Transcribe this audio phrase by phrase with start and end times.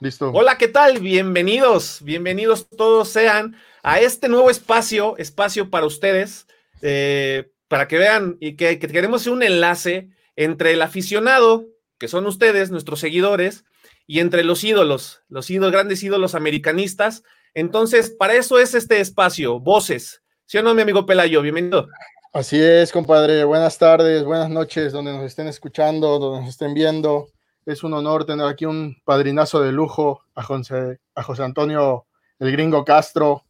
[0.00, 0.30] Listo.
[0.32, 0.98] Hola, ¿qué tal?
[0.98, 6.46] Bienvenidos, bienvenidos todos sean a este nuevo espacio, espacio para ustedes,
[6.80, 11.66] eh, para que vean y que, que queremos hacer un enlace entre el aficionado,
[11.98, 13.64] que son ustedes, nuestros seguidores,
[14.06, 17.22] y entre los ídolos, los ídolos, grandes ídolos americanistas.
[17.52, 20.22] Entonces, para eso es este espacio, voces.
[20.46, 21.42] ¿Sí o no, mi amigo Pelayo?
[21.42, 21.88] Bienvenido.
[22.32, 23.44] Así es, compadre.
[23.44, 27.28] Buenas tardes, buenas noches, donde nos estén escuchando, donde nos estén viendo.
[27.70, 32.06] Es un honor tener aquí un padrinazo de lujo a José, a José Antonio,
[32.40, 33.44] el gringo Castro.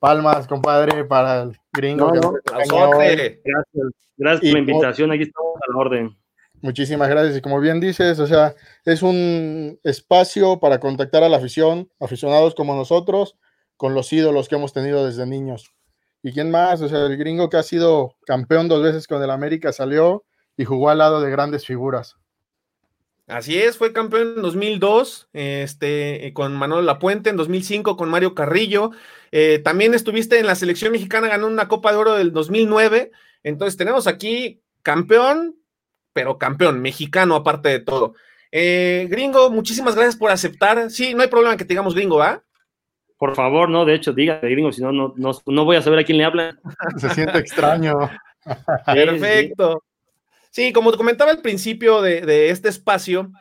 [0.00, 2.12] Palmas, compadre, para el gringo.
[2.12, 3.38] No, no, gracias,
[4.16, 5.12] gracias por la invitación.
[5.12, 6.16] Aquí estamos a la orden.
[6.60, 7.36] Muchísimas gracias.
[7.36, 12.56] Y como bien dices, o sea, es un espacio para contactar a la afición, aficionados
[12.56, 13.38] como nosotros,
[13.76, 15.72] con los ídolos que hemos tenido desde niños.
[16.24, 16.82] ¿Y quién más?
[16.82, 20.24] O sea, el gringo que ha sido campeón dos veces con el América salió
[20.56, 22.19] y jugó al lado de grandes figuras.
[23.30, 28.90] Así es, fue campeón en 2002 este, con Manuel Lapuente, en 2005 con Mario Carrillo.
[29.30, 33.12] Eh, también estuviste en la selección mexicana, ganó una Copa de Oro del 2009.
[33.44, 35.56] Entonces tenemos aquí campeón,
[36.12, 38.14] pero campeón, mexicano aparte de todo.
[38.50, 40.90] Eh, gringo, muchísimas gracias por aceptar.
[40.90, 42.42] Sí, no hay problema que te digamos gringo, ¿va?
[43.16, 46.04] Por favor, no, de hecho, diga gringo, si no, no, no voy a saber a
[46.04, 46.58] quién le habla.
[46.96, 47.94] Se siente extraño.
[48.86, 49.84] Perfecto.
[50.50, 53.32] Sí, como te comentaba al principio de, este espacio,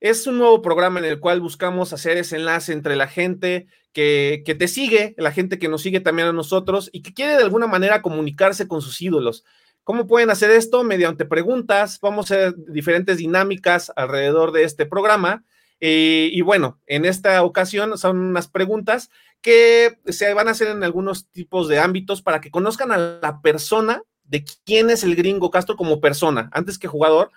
[0.00, 4.42] es un nuevo programa en el cual buscamos hacer ese enlace entre la gente que,
[4.44, 7.42] que, te sigue, la gente que nos sigue también a nosotros y que quiere de
[7.42, 9.44] alguna manera comunicarse con sus ídolos.
[9.88, 10.84] ¿Cómo pueden hacer esto?
[10.84, 11.98] Mediante preguntas.
[12.02, 15.46] Vamos a hacer diferentes dinámicas alrededor de este programa.
[15.80, 19.08] Eh, y bueno, en esta ocasión son unas preguntas
[19.40, 23.40] que se van a hacer en algunos tipos de ámbitos para que conozcan a la
[23.40, 27.30] persona de quién es el gringo Castro como persona, antes que jugador,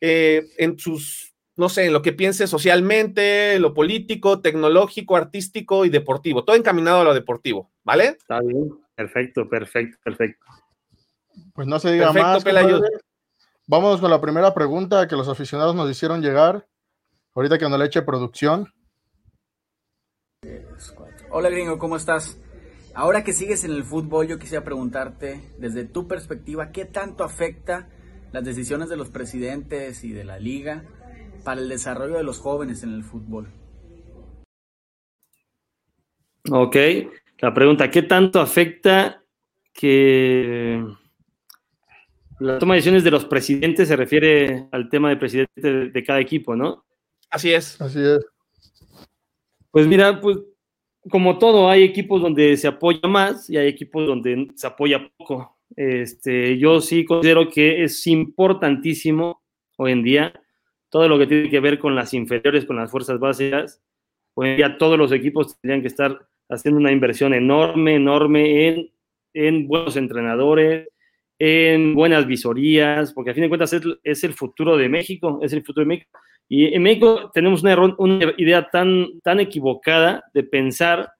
[0.00, 5.90] eh, en sus, no sé, en lo que piense socialmente, lo político, tecnológico, artístico y
[5.90, 8.16] deportivo, todo encaminado a lo deportivo, ¿vale?
[8.18, 10.46] Está bien, perfecto, perfecto, perfecto.
[11.52, 12.44] Pues no se diga más.
[13.68, 16.68] Vámonos con la primera pregunta que los aficionados nos hicieron llegar.
[17.34, 18.72] Ahorita que nos le eche producción.
[21.30, 22.38] Hola gringo, ¿cómo estás?
[22.96, 27.90] Ahora que sigues en el fútbol, yo quisiera preguntarte, desde tu perspectiva, ¿qué tanto afecta
[28.32, 30.82] las decisiones de los presidentes y de la liga
[31.44, 33.52] para el desarrollo de los jóvenes en el fútbol?
[36.50, 36.76] Ok,
[37.40, 39.22] la pregunta, ¿qué tanto afecta
[39.74, 40.82] que
[42.38, 46.02] la toma de decisiones de los presidentes se refiere al tema de presidente de, de
[46.02, 46.86] cada equipo, ¿no?
[47.28, 47.78] Así es.
[47.78, 48.24] Así es.
[49.70, 50.38] Pues mira, pues
[51.10, 55.58] como todo, hay equipos donde se apoya más y hay equipos donde se apoya poco.
[55.76, 59.42] Este, yo sí considero que es importantísimo
[59.76, 60.32] hoy en día
[60.88, 63.82] todo lo que tiene que ver con las inferiores, con las fuerzas básicas.
[64.34, 68.90] Hoy en día todos los equipos tendrían que estar haciendo una inversión enorme, enorme en,
[69.34, 70.88] en buenos entrenadores,
[71.38, 75.62] en buenas visorías, porque a fin de cuentas es, el futuro de México, es el
[75.62, 76.18] futuro de México.
[76.48, 81.10] Y en México tenemos una, una, idea tan, tan equivocada de pensar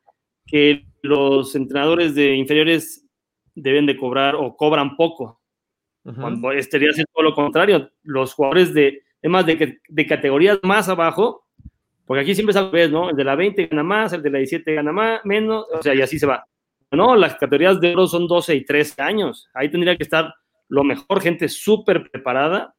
[0.46, 3.04] que los entrenadores de inferiores
[3.54, 5.40] deben de cobrar o cobran poco.
[6.04, 6.20] Uh -huh.
[6.20, 7.90] Cuando estaría haciendo todo lo contrario.
[8.04, 11.46] Los jugadores de, además de, de categorías más abajo,
[12.06, 13.10] porque aquí siempre es al revés, ¿no?
[13.10, 15.92] El de la 20 gana más, el de la 17 gana más, menos, o sea,
[15.92, 16.46] y así se va.
[16.92, 19.48] No, las categorías de oro son 12 y 13 años.
[19.52, 20.32] Ahí tendría que estar
[20.68, 22.75] lo mejor, gente súper preparada,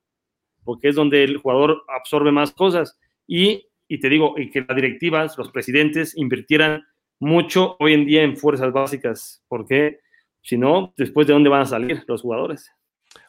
[0.68, 3.00] porque es donde el jugador absorbe más cosas.
[3.26, 6.84] Y, y, te digo, y que las directivas, los presidentes invirtieran
[7.20, 10.02] mucho hoy en día en fuerzas básicas, porque
[10.42, 12.70] si no, después de dónde van a salir los jugadores.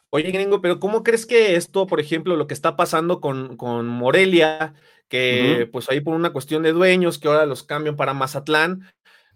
[0.09, 3.87] Oye, gringo, pero ¿cómo crees que esto, por ejemplo, lo que está pasando con, con
[3.87, 4.73] Morelia,
[5.07, 5.71] que uh -huh.
[5.71, 8.81] pues ahí por una cuestión de dueños, que ahora los cambian para Mazatlán,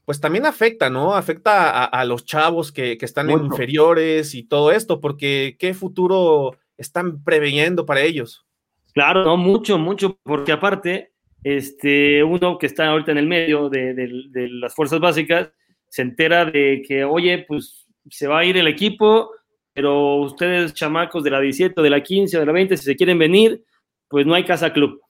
[0.03, 1.15] pues también afecta, ¿no?
[1.15, 5.73] Afecta a, a los chavos que, que están en inferiores y todo esto, porque ¿qué
[5.73, 8.45] futuro están preveyendo para ellos?
[8.93, 11.11] Claro, no, mucho, mucho, porque aparte,
[11.43, 15.51] este, uno que está ahorita en el medio de, de, de las fuerzas básicas,
[15.89, 19.31] se entera de que, oye, pues se va a ir el equipo,
[19.73, 23.17] pero ustedes, chamacos de la 17, de la 15, de la 20, si se quieren
[23.17, 23.63] venir,
[24.07, 25.01] pues no hay casa club.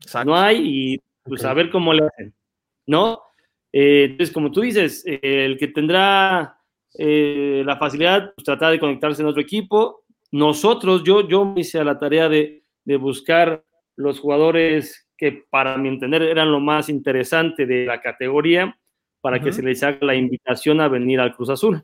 [0.00, 0.30] Exacto.
[0.30, 1.50] No hay y pues okay.
[1.50, 2.34] a ver cómo le hacen,
[2.86, 3.20] ¿no?
[3.72, 6.58] Eh, entonces, como tú dices, eh, el que tendrá
[6.98, 10.04] eh, la facilidad, pues tratar de conectarse en otro equipo.
[10.32, 13.64] Nosotros, yo, yo me hice a la tarea de, de buscar
[13.96, 18.78] los jugadores que para mi entender eran lo más interesante de la categoría
[19.20, 19.44] para uh -huh.
[19.44, 21.82] que se les haga la invitación a venir al Cruz Azul.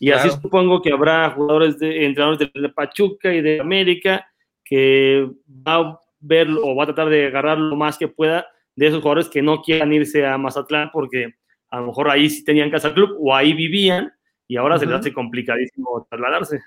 [0.00, 0.20] Y claro.
[0.20, 4.24] así supongo que habrá jugadores de entrenadores de Pachuca y de América
[4.64, 8.46] que va a ver o va a tratar de agarrar lo más que pueda
[8.76, 11.34] de esos jugadores que no quieran irse a Mazatlán porque
[11.70, 14.12] a lo mejor ahí sí tenían casa club o ahí vivían
[14.46, 16.60] y ahora se les hace complicadísimo trasladarse.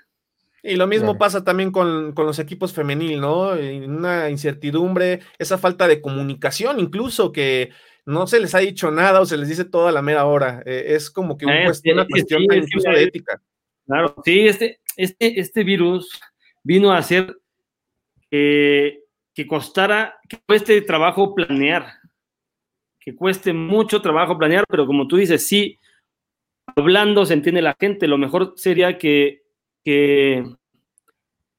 [0.62, 3.50] Y lo mismo pasa también con, los equipos femenil, ¿no?
[3.50, 7.70] Una incertidumbre, esa falta de comunicación, incluso que
[8.06, 10.62] no se les ha dicho nada o se les dice toda la mera hora.
[10.64, 12.06] Eh, es como que una cuestión
[12.42, 13.42] incluso de ética.
[13.86, 16.20] Claro, sí, este, este, este virus
[16.62, 17.36] vino a hacer
[18.30, 21.86] que costara, que cueste trabajo planear,
[23.00, 25.78] que cueste mucho trabajo planear, pero como tú dices, sí,
[26.76, 29.41] hablando se entiende la gente, lo mejor sería que,
[29.84, 30.44] que,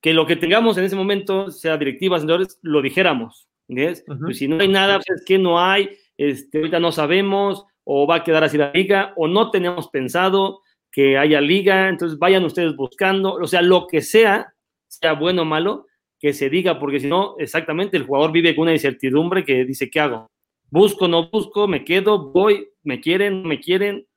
[0.01, 3.47] que lo que tengamos en ese momento, sea directivas, señores, lo dijéramos.
[3.67, 8.07] Pues si no hay nada, pues es que no hay, este, ahorita no sabemos, o
[8.07, 10.61] va a quedar así la liga, o no tenemos pensado
[10.91, 14.53] que haya liga, entonces vayan ustedes buscando, o sea, lo que sea,
[14.87, 15.87] sea bueno o malo,
[16.19, 19.89] que se diga, porque si no, exactamente, el jugador vive con una incertidumbre que dice,
[19.89, 20.31] ¿qué hago?
[20.69, 24.07] Busco, no busco, me quedo, voy, me quieren, me quieren.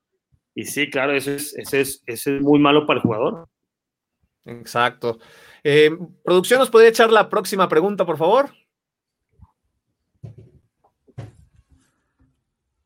[0.55, 3.49] Y sí, claro, eso es, eso es, eso es muy malo para el jugador.
[4.47, 5.19] Exacto.
[5.63, 5.91] Eh,
[6.25, 8.51] producción, ¿nos podría echar la próxima pregunta, por favor?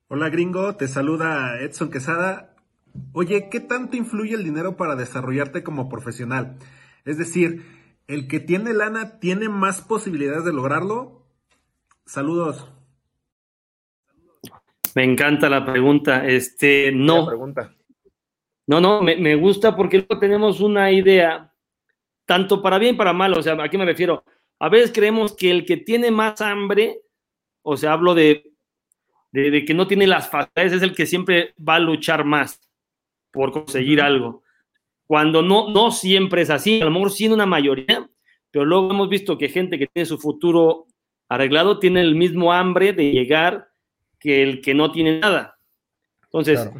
[0.09, 2.57] Hola gringo, te saluda Edson Quesada.
[3.13, 6.57] Oye, ¿qué tanto influye el dinero para desarrollarte como profesional?
[7.05, 7.65] Es decir,
[8.09, 11.27] ¿el que tiene lana tiene más posibilidades de lograrlo?
[12.07, 12.69] Saludos.
[14.97, 16.27] Me encanta la pregunta.
[16.27, 17.27] Este, no.
[17.27, 17.73] Pregunta.
[18.67, 21.50] No, no, me, me, gusta porque luego tenemos una idea,
[22.31, 23.37] tanto para bien para mal.
[23.37, 24.23] O sea, ¿a qué me refiero?
[24.61, 27.01] A veces creemos que el que tiene más hambre,
[27.63, 28.51] o sea, hablo de
[29.33, 32.61] de, que no tiene las facilidades, es el que siempre va a luchar más
[33.31, 34.43] por conseguir algo.
[35.07, 38.09] Cuando no, no siempre es así, a lo mejor sí en una mayoría,
[38.51, 40.87] pero luego hemos visto que gente que tiene su futuro
[41.29, 43.69] arreglado tiene el mismo hambre de llegar
[44.19, 45.57] que el que no tiene nada.
[46.25, 46.71] Entonces,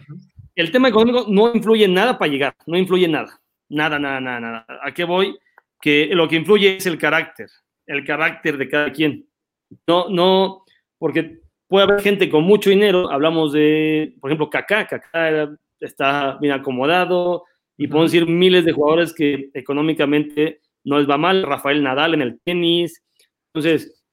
[0.55, 3.40] el tema económico no influye en nada para llegar, no influye en nada,
[3.71, 4.67] nada, nada, nada, nada.
[4.83, 5.39] ¿A qué voy?
[5.81, 7.49] Que lo que influye es el carácter,
[7.87, 9.27] el carácter de cada quien.
[9.87, 10.65] No, no,
[10.99, 16.53] porque puede haber gente con mucho dinero, hablamos de, por ejemplo, Kaká, Kaká está bien
[16.53, 17.45] acomodado,
[17.81, 22.21] y podemos decir miles de jugadores que económicamente no les va mal, Rafael Nadal en
[22.21, 23.03] el tenis.
[23.55, 24.05] Entonces,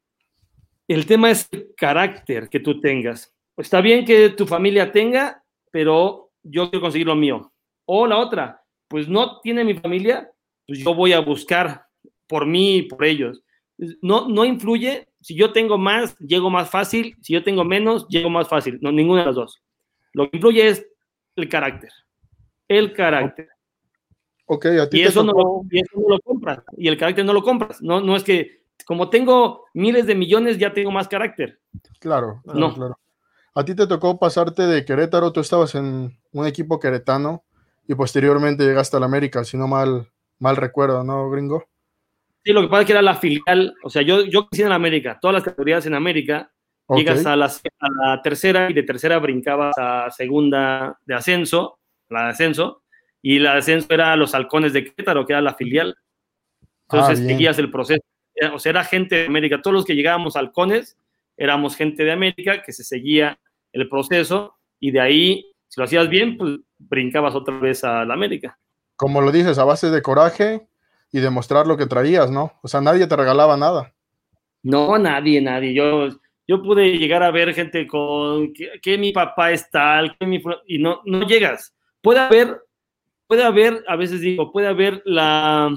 [0.87, 3.35] el tema es el carácter que tú tengas.
[3.57, 7.51] Está bien que tu familia tenga, pero yo quiero conseguir lo mío.
[7.85, 8.56] O la otra,
[8.87, 10.31] pues no tiene mi familia,
[10.65, 11.85] pues yo voy a buscar
[12.27, 13.43] por mí y por ellos.
[14.01, 17.17] No, no influye si yo tengo más, llego más fácil.
[17.21, 18.79] Si yo tengo menos, llego más fácil.
[18.81, 19.61] No, ninguna de las dos.
[20.13, 20.87] Lo que influye es
[21.35, 21.91] el carácter.
[22.67, 23.49] El carácter.
[24.45, 26.59] Ok, a ti y, eso no lo, y eso no lo compras.
[26.77, 27.81] Y el carácter no lo compras.
[27.81, 31.59] No, no es que, como tengo miles de millones, ya tengo más carácter.
[31.99, 32.73] Claro, no.
[32.73, 32.97] claro.
[33.53, 37.43] A ti te tocó pasarte de Querétaro, tú estabas en un equipo queretano
[37.87, 40.07] y posteriormente llegaste a la América, si no mal,
[40.39, 41.65] mal recuerdo, ¿no, gringo?
[42.43, 44.71] Sí, lo que pasa es que era la filial, o sea, yo, yo crecí en
[44.71, 46.51] América, todas las categorías en América,
[46.89, 47.51] llegas a la,
[48.05, 51.79] la, tercera y de tercera brincabas a segunda de ascenso,
[52.09, 52.83] la de ascenso,
[53.21, 55.97] y la de ascenso era los halcones de Querétaro, que era la filial.
[56.89, 58.01] Entonces ah, seguías el proceso.
[58.53, 59.61] O sea, era gente de América.
[59.61, 60.97] Todos los que llegábamos a halcones
[61.35, 63.37] éramos gente de América que se seguía
[63.73, 68.13] el proceso y de ahí, si lo hacías bien, pues brincabas otra vez a la
[68.13, 68.57] América.
[68.95, 70.67] Como lo dices, a base de coraje,
[71.11, 72.53] y demostrar lo que traías, ¿no?
[72.61, 73.93] O sea, nadie te regalaba nada.
[74.63, 75.73] No, nadie, nadie.
[75.73, 76.09] Yo,
[76.47, 80.79] yo pude llegar a ver gente con que, mi papá es tal, que mi, y
[80.79, 81.73] no, no llegas.
[82.01, 82.61] Puede haber,
[83.27, 85.71] puede haber, a veces digo, puede haber la.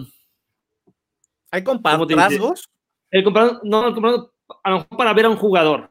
[1.53, 2.69] ¿Hay compadrazgos?
[3.11, 5.91] El compadrazgo, no, el compadrazgo, a lo mejor para ver a un jugador.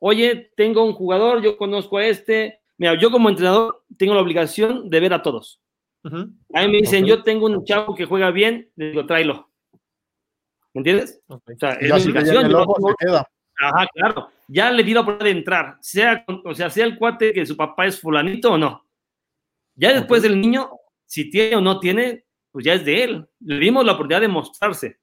[0.00, 2.60] Oye, tengo un jugador, yo conozco a este.
[2.78, 5.60] Mira, yo como entrenador tengo la obligación de ver a todos.
[6.04, 9.50] A mí me dicen, yo tengo un chavo que juega bien, le digo, tráelo.
[10.74, 11.22] ¿Me entiendes?
[11.28, 12.54] O sea, es mi obligación.
[13.56, 14.28] Ajá, claro.
[14.48, 17.56] Ya le di la oportunidad de entrar, sea, o sea, sea el cuate que su
[17.56, 18.84] papá es fulanito o no.
[19.76, 20.70] Ya después del niño,
[21.06, 23.26] si tiene o no tiene, pues ya es de él.
[23.40, 24.98] Le dimos la oportunidad de mostrarse.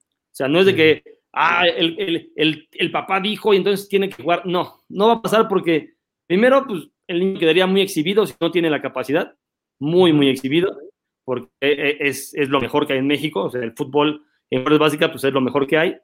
[0.00, 3.88] O sea, no es de que, ah, el, el, el, el, papá dijo y entonces
[3.88, 4.44] tiene que jugar.
[4.44, 5.94] No, no va a pasar porque,
[6.26, 9.34] primero, pues el niño quedaría muy exhibido si no tiene la capacidad
[9.78, 10.78] muy, muy exhibido,
[11.24, 14.24] porque e, e, es, es, lo mejor que hay en México, o sea, el fútbol
[14.50, 15.96] en fuerzas básicas, pues es lo mejor que hay.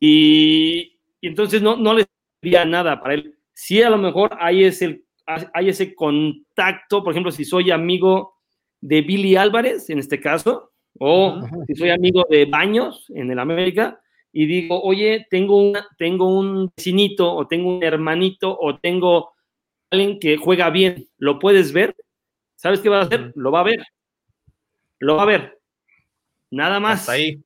[0.00, 2.06] Y, entonces no, no le
[2.42, 3.34] diría nada para él.
[3.52, 8.34] Si a lo mejor hay ese, hay ese contacto, por ejemplo, si soy amigo
[8.80, 14.00] de Billy Álvarez, en este caso, o si soy amigo de Baños en el América,
[14.32, 19.33] y digo, oye, tengo, una, tengo un vecinito o tengo un hermanito o tengo
[19.94, 21.94] alguien que juega bien, ¿lo puedes ver?
[22.56, 23.32] ¿Sabes qué va a hacer?
[23.34, 23.84] Lo va a ver.
[24.98, 25.58] Lo va a ver.
[26.50, 27.08] Nada más.
[27.08, 27.42] ahí.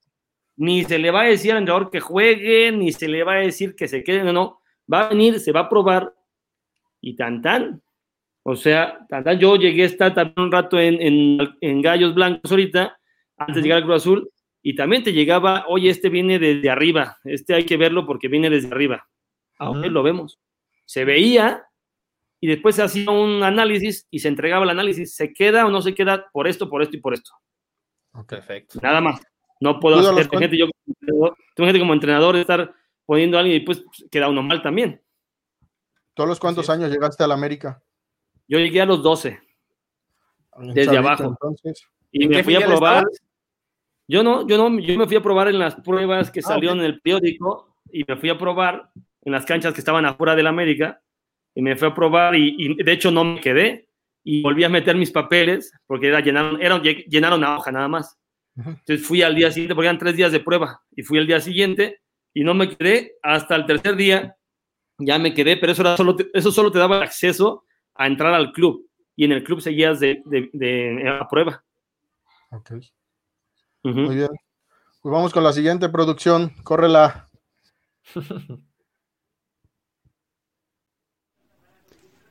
[0.56, 3.40] Ni se le va a decir al entrenador que juegue, ni se le va a
[3.40, 4.60] decir que se quede, no, no.
[4.92, 6.12] Va a venir, se va a probar
[7.00, 7.82] y tan tan.
[8.42, 9.38] O sea, tan tan.
[9.38, 12.98] Yo llegué a estar también un rato en, en, Gallos Blancos ahorita,
[13.36, 14.30] antes de llegar al Cruz Azul,
[14.62, 18.50] y también te llegaba, oye, este viene desde arriba, este hay que verlo porque viene
[18.50, 19.06] desde arriba.
[19.58, 20.38] Ahora lo vemos.
[20.84, 21.67] Se veía
[22.40, 25.82] y después se hacía un análisis y se entregaba el análisis, ¿se queda o no
[25.82, 27.32] se queda por esto, por esto y por esto?
[28.26, 28.78] Perfecto.
[28.82, 29.20] Nada más.
[29.60, 30.66] No puedo hacer, gente, yo,
[31.56, 32.72] gente como entrenador estar
[33.04, 35.02] poniendo a alguien y después queda uno mal también.
[36.14, 37.82] ¿Todos los cuántos años llegaste a la América?
[38.46, 39.40] Yo llegué a los 12.
[40.74, 41.36] Desde abajo.
[42.12, 43.04] Y me fui a probar.
[44.06, 46.78] Yo no, yo no, yo me fui a probar en las pruebas que ah, salieron
[46.78, 48.90] en el periódico y me fui a probar
[49.22, 51.02] en las canchas que estaban afuera de la América
[51.58, 53.88] y me fui a probar y, de hecho no me quedé
[54.22, 58.16] y volví a meter mis papeles porque era, llenaron, era, llenaron una hoja nada más.
[58.54, 61.40] Entonces fui al día siguiente porque eran tres días de prueba y fui al día
[61.40, 62.00] siguiente
[62.32, 64.36] y no me quedé hasta el tercer día.
[64.98, 67.64] Ya me quedé, pero eso, era solo, eso solo te daba acceso
[67.96, 71.64] a entrar al club y en el club seguías de, de, de la prueba.
[72.52, 72.70] Ok.
[73.82, 74.30] Muy bien.
[75.02, 76.50] Pues vamos con la siguiente producción.
[76.62, 77.28] Córrela.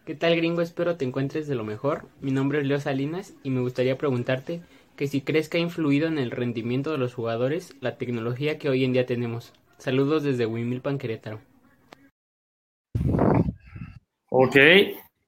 [0.08, 0.62] ¿Qué tal gringo?
[0.62, 2.08] Espero te encuentres de lo mejor.
[2.22, 4.62] Mi nombre es Leo Salinas y me gustaría preguntarte
[4.96, 8.70] que si crees que ha influido en el rendimiento de los jugadores la tecnología que
[8.70, 9.52] hoy en día tenemos.
[9.80, 11.42] Saludos desde Wimilpan, Querétaro.
[14.30, 14.56] Ok,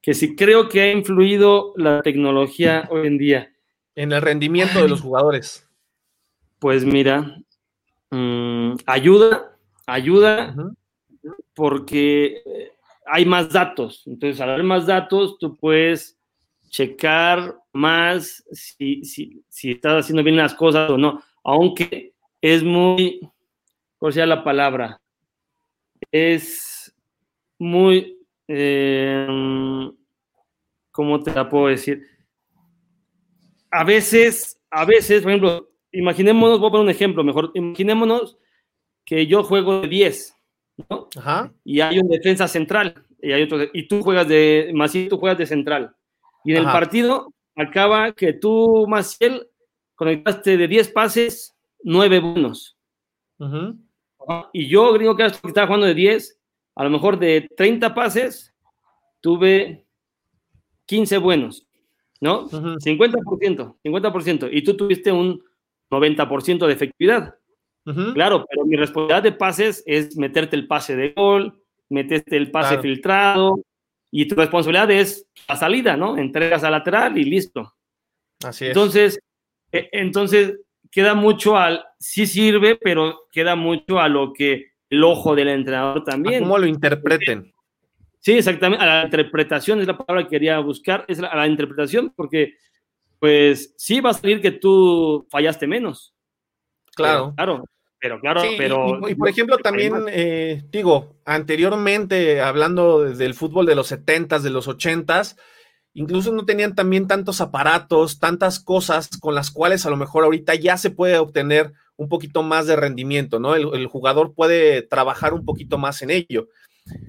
[0.01, 3.51] que si creo que ha influido la tecnología hoy en día.
[3.95, 5.67] En el rendimiento de los jugadores.
[6.57, 7.35] Pues mira,
[8.11, 10.55] mm, ayuda, ayuda,
[11.53, 12.69] porque
[13.11, 14.03] hay más datos.
[14.05, 16.17] Entonces, al haber más datos, tú puedes
[16.69, 21.21] checar más si, si, estás haciendo bien las cosas o no.
[21.43, 23.19] Aunque es muy,
[23.97, 25.01] ¿cuál sea la palabra?
[26.11, 26.93] Es
[27.57, 29.27] muy, eh,
[30.91, 32.03] ¿cómo te la puedo decir?
[33.71, 38.37] A veces, a veces, por ejemplo, imaginémonos, voy a poner un ejemplo mejor, imaginémonos
[39.05, 40.38] que yo juego de 10
[41.63, 45.37] y hay un defensa central y, hay otro, y tú juegas de, Maciel, tú juegas
[45.37, 45.95] de central.
[46.43, 49.47] Y en el partido acaba que tú, Maciel,
[49.95, 52.77] conectaste de 10 pases, 9 buenos.
[54.53, 56.39] Y yo, gringo, que estaba jugando de 10,
[56.75, 58.55] a lo mejor de 30 pases,
[59.21, 59.85] tuve
[60.85, 61.67] 15 buenos,
[62.21, 62.49] ¿no?
[62.49, 64.49] 50%, 50%.
[64.51, 65.43] Y tú tuviste un
[65.91, 67.35] 90% de efectividad.
[68.13, 72.79] Claro, pero mi responsabilidad de pases es meterte el pase de gol, meterte el pase
[72.79, 73.63] filtrado
[74.11, 76.17] y tu responsabilidad es la salida, ¿no?
[76.17, 77.73] Entregas al lateral y listo.
[78.43, 78.69] Así es.
[78.71, 79.19] Entonces,
[79.71, 80.59] e, entonces
[80.91, 86.03] queda mucho al, sí sirve, pero queda mucho a lo que el ojo del entrenador
[86.03, 86.43] también.
[86.43, 87.53] cómo lo interpreten.
[88.19, 88.83] Sí, exactamente.
[88.83, 92.55] A la interpretación es la palabra que quería buscar, es la, la interpretación, porque
[93.19, 96.13] pues sí va a salir que tú fallaste menos.
[96.95, 97.33] Claro.
[97.35, 97.63] claro,
[97.99, 99.09] pero claro, pero...
[99.09, 104.67] Y, por ejemplo también, eh, digo, anteriormente, hablando del fútbol de los 70s, de los
[104.67, 105.35] 80s,
[105.93, 110.55] incluso no tenían también tantos aparatos, tantas cosas con las cuales a lo mejor ahorita
[110.55, 113.55] ya se puede obtener un poquito más de rendimiento, ¿no?
[113.55, 116.47] El, jugador puede trabajar un poquito más en ello.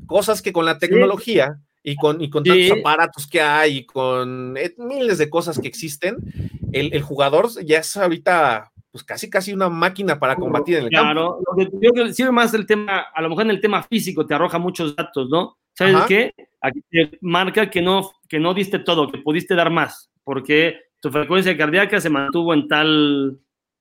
[0.07, 4.57] Cosas que con la tecnología y con, y con tantos aparatos que hay y con
[4.57, 6.17] eh, miles de cosas que existen,
[6.73, 10.91] el, el, jugador ya es ahorita pues casi casi una máquina para combatir en el
[10.91, 11.05] campo.
[11.13, 14.27] Claro, yo creo que sirve más el tema, a lo mejor en el tema físico
[14.27, 15.59] te arroja muchos datos, ¿no?
[15.73, 16.35] ¿Sabes qué?
[16.61, 21.11] Aquí te marca que no, que no diste todo, que pudiste dar más, porque tu
[21.11, 23.39] frecuencia cardíaca se mantuvo en tal,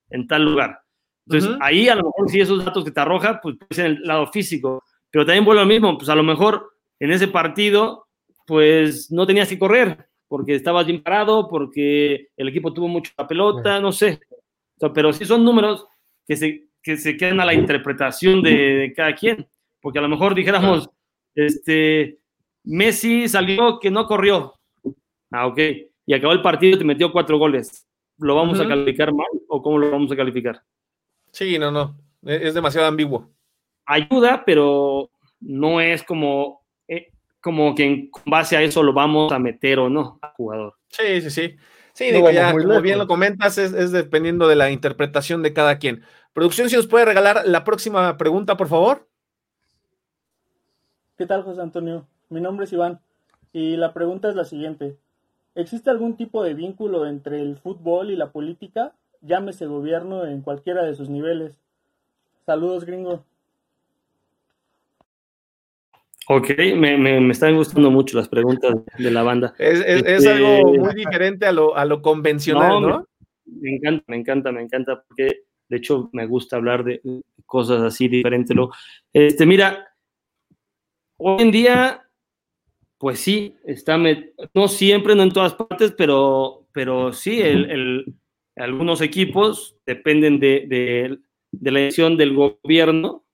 [0.09, 0.79] en tal lugar.
[1.25, 3.97] Entonces, ahí a lo mejor si esos datos que te arroja, pues puede ser en
[3.97, 8.07] el lado físico, pero también vuelve lo mismo, pues a lo mejor en ese partido,
[8.45, 13.79] pues no tenías que correr, porque estabas bien parado, porque el equipo tuvo mucha pelota,
[13.79, 14.19] no sé
[14.93, 15.85] pero sí son números
[16.25, 19.47] que se, que se quedan a la interpretación de, cada quien,
[19.81, 20.89] porque a lo mejor dijéramos,
[21.35, 22.19] este,
[22.63, 24.53] Messi salió que no corrió,
[25.31, 25.59] ah, ok,
[26.05, 27.85] y acabó el partido y te metió cuatro goles.
[28.17, 30.61] ¿Lo vamos a calificar mal o cómo lo vamos a calificar?
[31.31, 33.29] Sí, no, no, e, es demasiado ambiguo.
[33.85, 35.09] Ayuda, pero
[35.39, 39.89] no es como, eh, como que en base a eso lo vamos a meter o
[39.89, 40.75] no al jugador.
[40.89, 41.55] Sí, sí, sí.
[41.99, 46.01] Sí, digo, ya, como bien lo comentas, es, dependiendo de la interpretación de cada quien.
[46.31, 49.05] Producción, si nos puede regalar la próxima pregunta, por favor.
[51.17, 52.07] ¿Qué tal, José Antonio?
[52.29, 53.01] Mi nombre es Iván
[53.51, 54.95] y la pregunta es la siguiente.
[55.55, 58.93] ¿Existe algún tipo de vínculo entre el fútbol y la política?
[59.19, 61.59] Llámese gobierno en cualquiera de sus niveles.
[62.45, 63.25] Saludos, gringo.
[66.31, 69.55] Ok, me, me, están gustando mucho las preguntas de la banda.
[69.57, 73.07] Es, este, algo muy diferente a lo, a lo convencional, ¿no?
[73.45, 77.01] Me, encanta, me encanta, me encanta, porque de hecho me gusta hablar de
[77.47, 78.55] cosas así diferentes.
[79.11, 79.87] Este, mira,
[81.17, 82.03] hoy en día,
[82.99, 88.13] pues sí, está, no siempre, no en todas partes, pero, pero sí, el,
[88.55, 91.17] algunos equipos dependen de, de,
[91.51, 93.25] de la elección del gobierno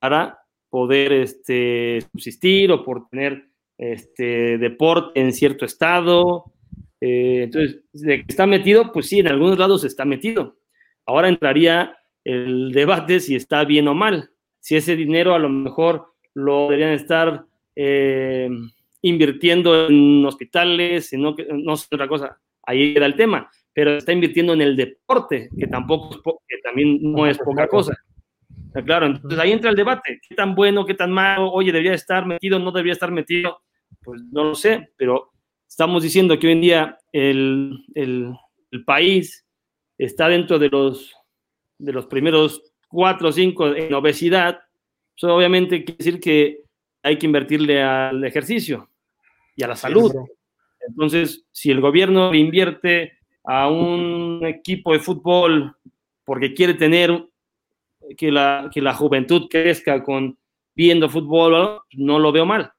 [0.00, 6.52] para poder este, subsistir o por tener este, deporte en cierto estado.
[7.00, 10.56] Eh, entonces, de que está metido, pues sí, en algunos lados está metido.
[11.06, 14.30] Ahora entraría el debate si está bien o mal.
[14.60, 17.44] Si ese dinero a lo mejor lo deberían estar
[17.76, 18.48] eh,
[19.02, 22.38] invirtiendo en hospitales, no, no sé otra cosa.
[22.62, 23.48] Ahí queda el tema.
[23.72, 27.96] Pero está invirtiendo en el deporte, que tampoco, que también no es poca cosa.
[28.84, 30.20] Claro, entonces ahí entra el debate.
[30.28, 31.50] ¿Qué tan bueno, qué tan malo?
[31.50, 33.60] Oye, ¿debería estar metido, no debería estar metido?
[34.02, 35.32] Pues no lo sé, pero
[35.68, 38.36] estamos diciendo que hoy en día el,
[38.84, 39.46] país
[39.96, 41.14] está dentro de los,
[41.78, 44.60] de los primeros cuatro o cinco en obesidad.
[45.16, 46.64] Eso obviamente quiere decir que
[47.02, 48.90] hay que invertirle al ejercicio
[49.56, 50.12] y a la salud.
[50.86, 55.76] Entonces, si el gobierno invierte a un equipo de fútbol
[56.24, 57.26] porque quiere tener
[58.16, 60.38] que la, que la juventud crezca con
[60.74, 62.70] viendo fútbol, no lo veo mal.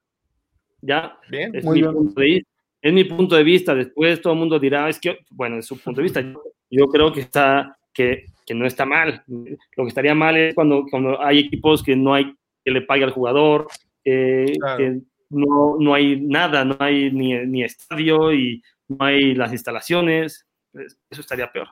[0.82, 1.18] ¿Ya?
[1.30, 2.44] Bien, es, mi Punto de,
[2.82, 3.74] es mi punto de vista.
[3.74, 6.22] Después todo el mundo dirá, es que, bueno, es su punto de vista.
[6.70, 9.24] Yo, creo que, está, que, que, no está mal.
[9.28, 13.06] Lo que estaría mal es cuando, cuando hay equipos que no hay que le pague
[13.06, 13.68] al jugador,
[14.04, 20.46] que no, no hay nada, no hay ni, ni estadio y no hay las instalaciones.
[20.72, 21.68] Pues, eso estaría peor.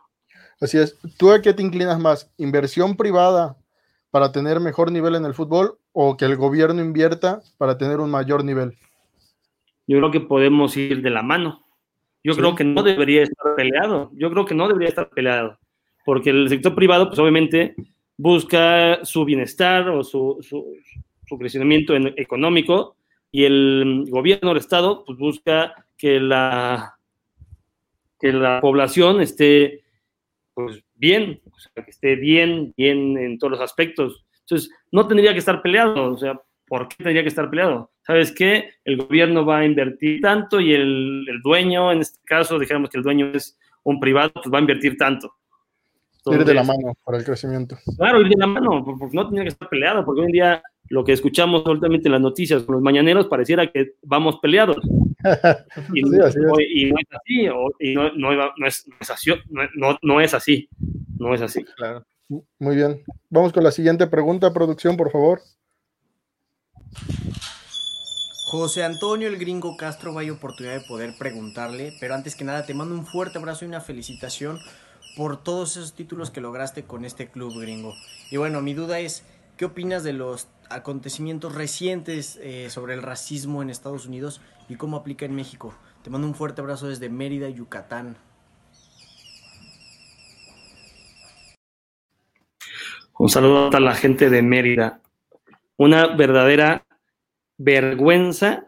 [0.61, 0.97] Así es.
[1.17, 2.33] ¿Tú a qué te inclinas más?
[2.37, 3.57] ¿Inversión privada
[4.09, 8.09] para tener mejor nivel en el fútbol o que el gobierno invierta para tener un
[8.09, 8.73] mayor nivel?
[9.87, 11.65] Yo creo que podemos ir de la mano.
[12.23, 14.09] Yo creo que no debería estar peleado.
[14.15, 15.59] Yo creo que no debería estar peleado.
[16.05, 17.75] Porque el sector privado, pues obviamente,
[18.17, 22.95] busca su bienestar o su, su, crecimiento económico
[23.31, 26.97] y el gobierno, el Estado, pues busca que la,
[28.19, 29.84] que la población esté
[30.55, 34.25] pues bien, o sea, que esté bien, bien en todos los aspectos.
[34.39, 37.91] Entonces, no tendría que estar peleado, o sea, ¿por qué tendría que estar peleado?
[38.01, 38.69] ¿Sabes qué?
[38.83, 43.03] El gobierno va a invertir tanto y el, dueño, en este caso, dijéramos que el
[43.03, 45.35] dueño es un privado, pues va a invertir tanto.
[46.27, 47.77] ir de la mano para el crecimiento.
[47.97, 50.63] Claro, ir de la mano, porque no tendría que estar peleado, porque hoy en día
[50.89, 54.77] lo que escuchamos últimamente en las noticias con los mañaneros pareciera que vamos peleados.
[55.93, 57.47] y, no, es así,
[57.79, 58.07] y no,
[58.59, 59.31] es, así,
[60.01, 60.69] no, es así,
[61.17, 61.63] no es así.
[61.63, 62.05] Claro.
[62.59, 63.03] Muy bien.
[63.29, 65.41] Vamos con la siguiente pregunta, producción, por favor.
[68.47, 72.73] José Antonio el Gringo Castro, hay oportunidad de poder preguntarle, pero antes que nada te
[72.73, 74.59] mando un fuerte abrazo y una felicitación
[75.17, 77.93] por todos esos títulos que lograste con este club gringo.
[78.31, 79.23] Y bueno, mi duda es,
[79.57, 84.97] ¿qué opinas de los acontecimientos recientes eh, sobre el racismo en Estados Unidos y cómo
[84.97, 85.73] aplica en México.
[86.03, 88.17] Te mando un fuerte abrazo desde Mérida, Yucatán.
[93.17, 95.01] Un saludo a la gente de Mérida.
[95.77, 96.85] Una verdadera
[97.57, 98.65] vergüenza,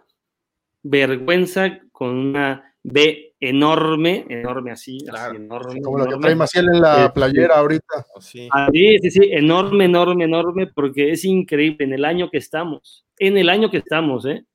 [0.83, 4.97] vergüenza con una B enorme, enorme así,
[5.33, 5.81] enorme.
[5.81, 8.05] Como lo que trae Maciel en la este, playera ahorita.
[8.19, 8.49] Sí.
[8.73, 13.37] sí, sí, sí, enorme, enorme, enorme, porque es increíble en el año que estamos, en
[13.37, 14.45] el año que estamos, ¿eh?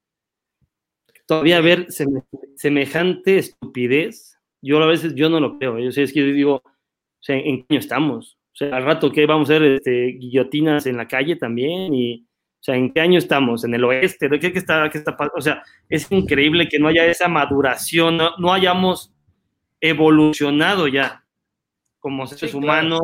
[1.26, 1.86] Todavía ver
[2.56, 6.56] semejante estupidez, yo a veces yo no lo creo, yo sé, es que yo digo,
[6.56, 8.36] o sea, ¿en qué año estamos?
[8.52, 12.26] O sea, al rato que vamos a hacer este, guillotinas en la calle también y
[12.62, 13.64] o sea, ¿en qué año estamos?
[13.64, 14.28] ¿En el oeste?
[14.28, 18.52] ¿De qué, está, qué está O sea, es increíble que no haya esa maduración, no,
[18.52, 19.12] hayamos
[19.80, 21.24] evolucionado ya
[21.98, 23.00] como seres humanos,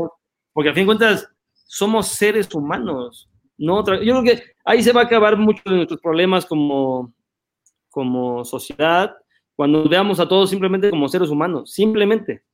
[0.53, 1.29] porque a fin de cuentas
[1.67, 3.29] somos seres humanos.
[3.57, 7.13] No yo creo que ahí se va a acabar muchos de nuestros problemas como,
[7.91, 9.13] como sociedad,
[9.57, 12.45] cuando veamos a todos simplemente como seres humanos, simplemente.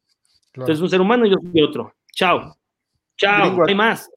[0.54, 1.94] Entonces, un ser humano y yo soy otro.
[2.14, 2.56] Chao.
[3.18, 4.10] Chao, no hay más.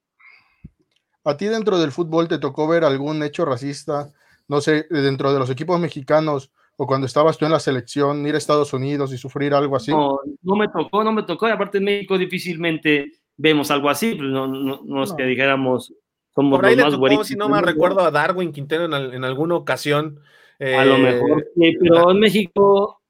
[1.27, 4.11] ¿A ti dentro del fútbol te tocó ver algún hecho racista?
[4.47, 8.35] No sé, dentro de los equipos mexicanos, o cuando estabas tú en la selección, ir
[8.35, 9.91] a Estados Unidos y sufrir algo así?
[9.91, 11.47] No, no me tocó, no me tocó.
[11.47, 15.93] Y aparte en México difícilmente vemos algo así, pues no, no, no es que dijéramos
[16.33, 18.85] somos Por ahí los le más tocó, güeritos si no me recuerdo, a Darwin Quintero
[18.85, 20.19] en, al- en alguna ocasión.
[20.59, 23.01] A lo eh, mejor, sí, pero en México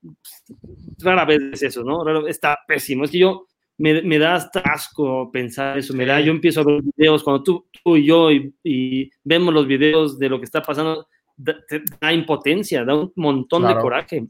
[0.99, 2.03] rara vez es eso, ¿no?
[2.03, 3.03] Rara- está pésimo.
[3.03, 3.45] Es que yo
[3.77, 5.93] me, me da hasta asco pensar eso.
[5.93, 9.53] Me da, yo empiezo a ver videos cuando tú, tú y yo y, y vemos
[9.53, 13.81] los videos de lo que está pasando, da, te da impotencia, da un montón de
[13.81, 14.27] coraje.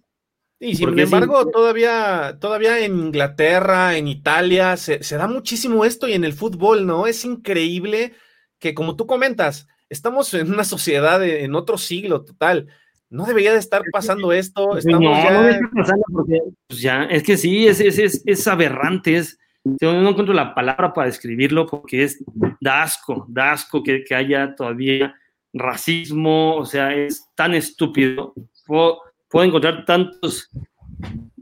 [0.60, 6.08] Y sin Porque embargo, todavía, todavía en Inglaterra, en Italia, se, se da muchísimo esto
[6.08, 7.06] y en el fútbol, ¿no?
[7.06, 8.14] Es increíble
[8.60, 12.68] que, como tú comentas, estamos en una sociedad de- en otro siglo total.
[13.10, 14.78] No debería de estar pasando esto.
[14.78, 15.60] Estamos no, ya.
[15.62, 20.10] no pasarlo porque pues ya, es que sí, es, es, es, es aberrante, es, no
[20.10, 22.24] encuentro la palabra para describirlo porque es
[22.60, 25.16] da asco, da asco que, que haya todavía
[25.54, 28.34] racismo, o sea, es tan estúpido.
[28.66, 30.50] Puedo, puedo encontrar tantos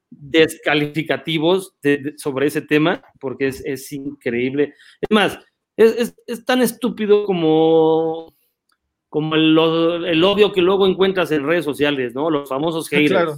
[0.10, 4.74] descalificativos de- de- sobre ese tema porque es, es increíble.
[5.02, 5.40] Es más,
[5.78, 8.35] es, es- es tan estúpido como,
[9.16, 9.58] como el,
[10.08, 12.30] el odio que luego encuentras en redes sociales, ¿no?
[12.30, 13.12] Los famosos haters.
[13.12, 13.36] Claro.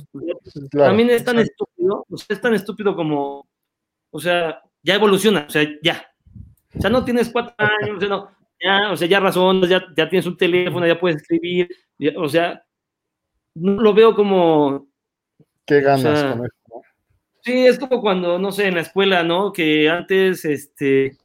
[0.71, 0.87] Claro.
[0.89, 3.47] También es tan estúpido, o sea, es tan estúpido como,
[4.09, 6.03] o sea, ya evoluciona, o sea, ya.
[6.75, 9.85] O sea, no tienes cuatro años, o sea, no, ya, o sea, ya razonas, ya,
[9.95, 12.65] ya tienes un teléfono, ya puedes escribir, ya- o sea,
[13.53, 14.87] no lo veo como,
[15.63, 16.55] ¿Qué ganas o sea, con eso?
[16.69, 16.81] no?
[17.43, 19.53] Sí, es como cuando, no sé, en la escuela, ¿no?
[19.53, 21.15] Que antes, este,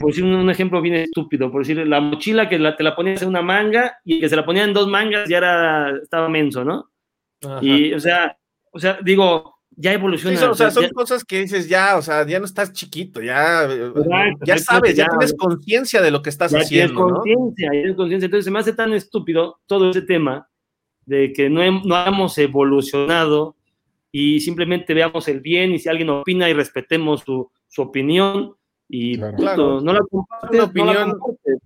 [0.00, 3.22] por decir un, ejemplo bien estúpido, por decir, la mochila que la- te la ponías
[3.22, 6.64] en una manga y que se la ponía en dos mangas ya era, estaba menso,
[6.64, 6.90] ¿no?
[7.44, 7.58] Ajá.
[7.62, 8.36] Y, o sea,
[8.72, 10.36] o sea, digo, ya Sí, evoluciona.
[10.36, 13.22] son, o sea, son ya- cosas que dices ya, o sea, ya no estás chiquito,
[13.22, 17.08] ya, Exacto, ya sabes, ya ya- tienes conciencia de lo que estás ya tienes haciendo,
[17.08, 17.14] ¿no?
[17.16, 18.24] conciencia, ya tienes conciencia.
[18.26, 20.48] Entonces se me hace tan estúpido todo ese tema
[21.06, 23.56] de que no, hem- no hayamos evolucionado
[24.12, 28.54] y simplemente veamos el bien y si alguien opina y respetemos su, su opinión
[28.90, 29.36] y Claro.
[29.36, 29.80] punto.
[29.82, 31.58] No la compartes, Una no la opinión- compartes.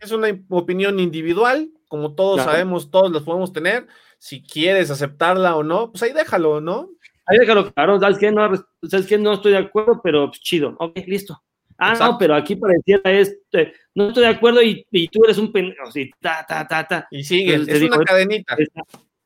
[0.00, 2.50] Es una opinión individual, como todos Claro.
[2.52, 3.86] sabemos, todos las podemos tener.
[4.18, 6.88] Si quieres aceptarla o no, pues ahí déjalo, ¿no?
[7.26, 8.32] Ahí déjalo claro, ¿sabes qué?
[8.32, 8.50] No,
[8.88, 9.18] ¿sabes qué?
[9.18, 10.74] No estoy de acuerdo, pero pues, chido.
[10.78, 11.42] Ok, listo.
[11.78, 12.12] Ah, Exacto.
[12.12, 15.90] no, pero aquí pareciera este, no estoy de acuerdo y, y tú eres un pendejo,
[15.90, 17.08] sí, ta, ta, ta, ta.
[17.10, 18.54] Y sigue, Entonces, es digo, una es- cadenita.
[18.58, 18.68] Es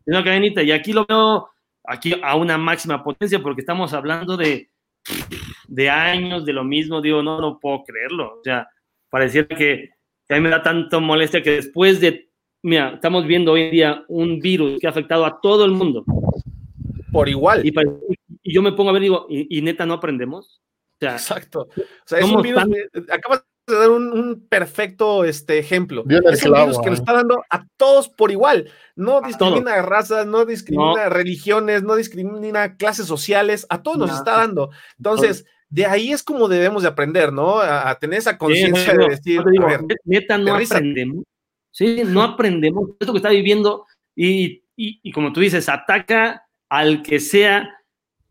[0.07, 0.63] una cadenita.
[0.63, 1.49] Y aquí lo veo
[1.85, 4.71] aquí a una máxima potencia porque estamos hablando de,
[5.69, 7.01] de años, de lo mismo.
[7.01, 8.39] Digo, no, no puedo creerlo.
[8.39, 8.69] O sea,
[9.11, 9.91] pareciera que,
[10.27, 12.29] que a mí me da tanto molestia que después de,
[12.63, 16.05] mira, estamos viendo hoy en día un virus que ha afectado a todo el mundo.
[17.13, 17.65] Por igual.
[17.65, 17.73] Y,
[18.53, 20.61] yo me pongo a ver, digo, ¿y, y neta no aprendemos?
[20.95, 21.69] O sea, Exacto.
[21.73, 22.61] O sea, es un virus.
[22.63, 26.05] tan- eh, Acabas de dar un, un perfecto este, ejemplo.
[26.09, 27.03] Es un virus que nos eh.
[27.03, 28.71] está dando a todos por igual.
[28.97, 34.17] No discrimina razas, no discrimina religiones, no discrimina clases sociales, a todos nos No.
[34.17, 34.71] está dando.
[34.99, 37.59] Entonces, de ahí es como debemos de aprender, ¿no?
[37.59, 41.25] A, a tener esa conciencia Sí, de decir, digo, a ver, neta, no aprendemos.
[41.71, 47.03] Sí, no aprendemos esto que está viviendo y, y- y como tú dices, ataca al
[47.03, 47.69] que sea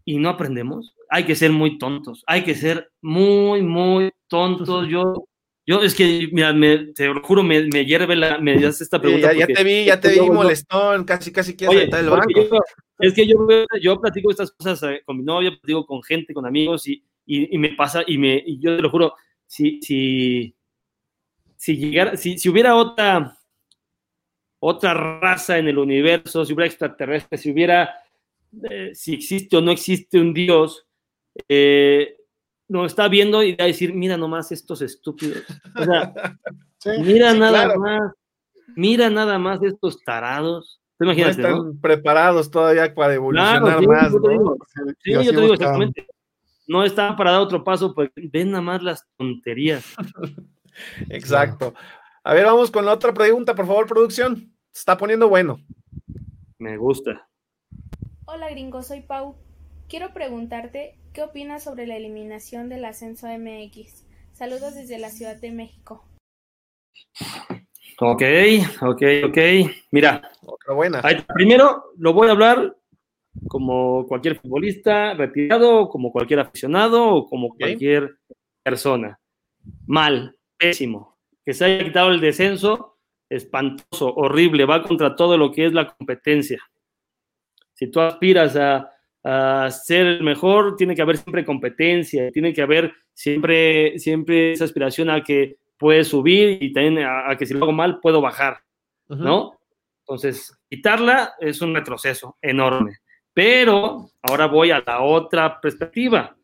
[0.05, 0.95] y no aprendemos.
[1.09, 4.87] Hay que ser muy tontos, hay que ser muy, muy tontos.
[4.89, 5.25] Yo,
[5.65, 8.99] yo es que, mira, me, te lo juro, me, me hierve la, me haces esta
[8.99, 9.27] pregunta.
[9.31, 11.99] ya, ya porque- te vi, ya te vi yo- molestón, casi, casi quieres Oye, aventar
[12.03, 12.29] el banco.
[12.49, 12.59] yo-
[12.99, 13.35] es que yo,
[13.81, 17.55] yo platico estas cosas eh, con mi novia, platico con gente, con amigos y, y,
[17.55, 19.13] y me pasa, y, me, y yo te lo juro,
[19.45, 20.55] si, si,
[21.55, 23.37] si, llegara, si, si hubiera otra,
[24.59, 27.93] otra raza en el universo, si hubiera extraterrestres, si hubiera,
[28.69, 30.85] eh, si existe o no existe un Dios,
[31.49, 32.15] eh,
[32.67, 35.43] nos está viendo y va a decir, mira nomás estos estúpidos.
[35.75, 36.13] O sea,
[36.79, 36.89] Sí.
[36.99, 37.79] mira sí, nada claro.
[37.79, 38.11] más,
[38.75, 40.81] mira nada más estos tarados.
[40.99, 41.73] No Imagínate, están ¿no?
[41.81, 44.33] preparados todavía para evolucionar Claro, sí, más, yo te ¿no?
[44.33, 44.57] digo,
[44.99, 46.07] Sí, yo te digo exactamente.
[46.67, 49.85] No están para dar otro paso, porque ven nada más las tonterías.
[51.09, 51.73] Exacto.
[52.23, 54.53] A ver, vamos con la otra pregunta, por favor, producción.
[54.71, 55.59] Se está poniendo bueno.
[56.57, 57.27] Me gusta.
[58.25, 59.35] Hola gringo, soy Pau.
[59.93, 64.07] Quiero preguntarte qué opinas sobre la eliminación del ascenso MX.
[64.31, 66.03] Saludos desde la Ciudad de México.
[67.99, 68.23] Ok,
[68.81, 69.37] ok, ok.
[69.91, 70.99] Mira, Otra buena.
[71.03, 72.75] ahí- primero lo voy a hablar
[73.47, 78.17] como cualquier futbolista retirado, como cualquier aficionado o como cualquier
[78.63, 79.19] persona.
[79.85, 81.19] Mal, pésimo.
[81.45, 82.97] Que se haya quitado el descenso,
[83.29, 86.59] espantoso, horrible, va contra todo lo que es la competencia.
[87.75, 88.89] Si tú aspiras a,
[89.23, 94.65] a ser el mejor, tiene que haber siempre competencia, tiene que haber siempre, siempre esa
[94.65, 98.21] aspiración a que puedes subir y también a, a que si lo hago mal puedo
[98.21, 98.57] bajar.
[99.09, 99.57] ¿no?
[99.99, 102.97] Entonces, quitarla es un retroceso enorme.
[103.33, 106.35] Pero ahora voy a la otra perspectiva.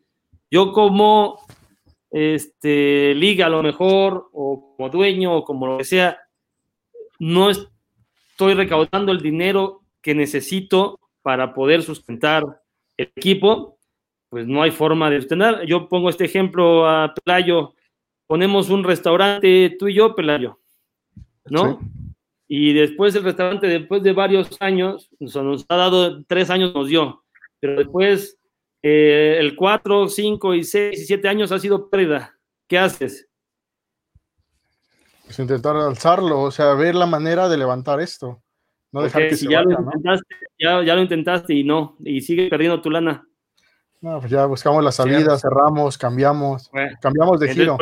[0.50, 1.40] Yo como
[2.10, 6.20] este, liga a lo mejor, o como dueño, o como lo que sea,
[7.20, 12.62] no estoy recaudando el dinero que necesito para poder sustentar
[13.00, 13.78] el equipo,
[14.30, 15.66] pues no hay forma de sostener.
[15.66, 17.74] Yo pongo este ejemplo a Pelayo,
[18.28, 20.60] ponemos un restaurante, tú y yo, Pelayo,
[21.46, 21.80] ¿no?
[22.48, 27.24] Y después el restaurante, después de varios años, nos ha dado, tres años nos dio,
[27.60, 28.38] pero después
[28.82, 32.38] eh, el 4, 5 y 6 y 7 años ha sido pérdida.
[32.68, 33.28] ¿Qué haces?
[35.26, 38.42] Pues intentar alzarlo, o sea, ver la manera de levantar esto.
[38.92, 42.82] No dejar que si ya, lo intentaste, ya, lo intentaste y no, y sigue perdiendo
[42.82, 43.28] tu lana.
[44.02, 46.72] No, pues ya buscamos la salida, cerramos, cambiamos,
[47.02, 47.78] cambiamos de giro.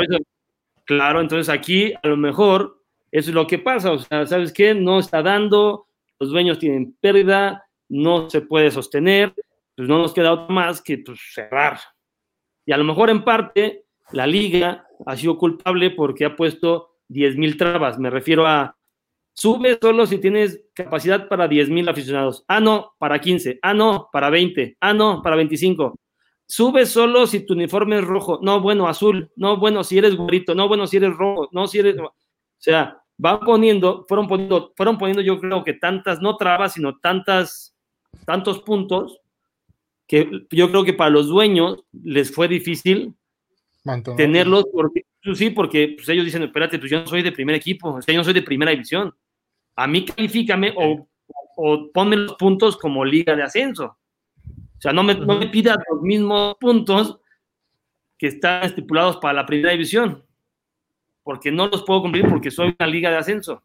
[0.84, 4.74] claro, entonces aquí a lo mejor eso es lo que pasa, o sea, ¿sabes qué?
[4.74, 5.88] No está dando,
[6.20, 9.34] los dueños tienen pérdida, no se puede sostener,
[9.76, 11.80] pues no nos queda otra más que pues, cerrar.
[12.66, 17.38] Y a lo mejor en parte la liga ha sido culpable porque ha puesto 10
[17.38, 17.98] mil trabas.
[17.98, 18.76] Me refiero a,
[19.38, 22.44] sube solo si tienes capacidad para 10 mil aficionados.
[22.48, 23.60] Ah, no, para 15.
[23.62, 24.78] Ah, no, para 20.
[24.82, 25.96] Ah, no, para 25.
[26.48, 28.40] Sube solo si tu uniforme es rojo.
[28.42, 29.32] No, bueno, azul.
[29.36, 30.56] No, bueno, si eres güerito.
[30.56, 31.50] No, bueno, si eres rojo.
[31.52, 32.00] No, si eres...
[32.00, 32.14] O
[32.58, 37.76] sea, van poniendo, fueron poniendo, fueron poniendo yo creo que tantas, no trabas, sino tantas,
[38.26, 39.20] tantos puntos
[40.08, 43.14] que yo creo que para los dueños les fue difícil
[44.16, 47.94] tenerlos, porque, sí, porque pues, ellos dicen, espérate, pues yo no soy de primer equipo,
[47.94, 49.14] o sea, yo no soy de primera división.
[49.78, 51.08] A mí califícame o,
[51.56, 53.98] o ponme los puntos como liga de ascenso.
[54.78, 57.20] O sea, no me, no me pidas los mismos puntos
[58.18, 60.24] que están estipulados para la primera división,
[61.24, 63.64] porque no los puedo cumplir porque soy una liga de ascenso.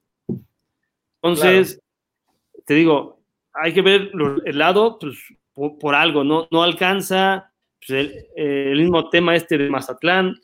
[1.22, 1.80] Entonces,
[2.64, 3.20] te digo,
[3.52, 4.10] hay que ver
[4.44, 5.16] el lado, pues
[5.54, 7.52] por, algo, no, no alcanza
[7.86, 10.34] pues, el, mismo tema este de Mazatlán,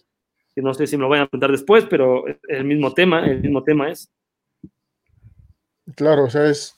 [0.55, 3.41] que no sé si me lo voy a preguntar después, pero el mismo tema, el
[3.41, 4.11] mismo tema es.
[5.95, 6.77] Claro, o sea, es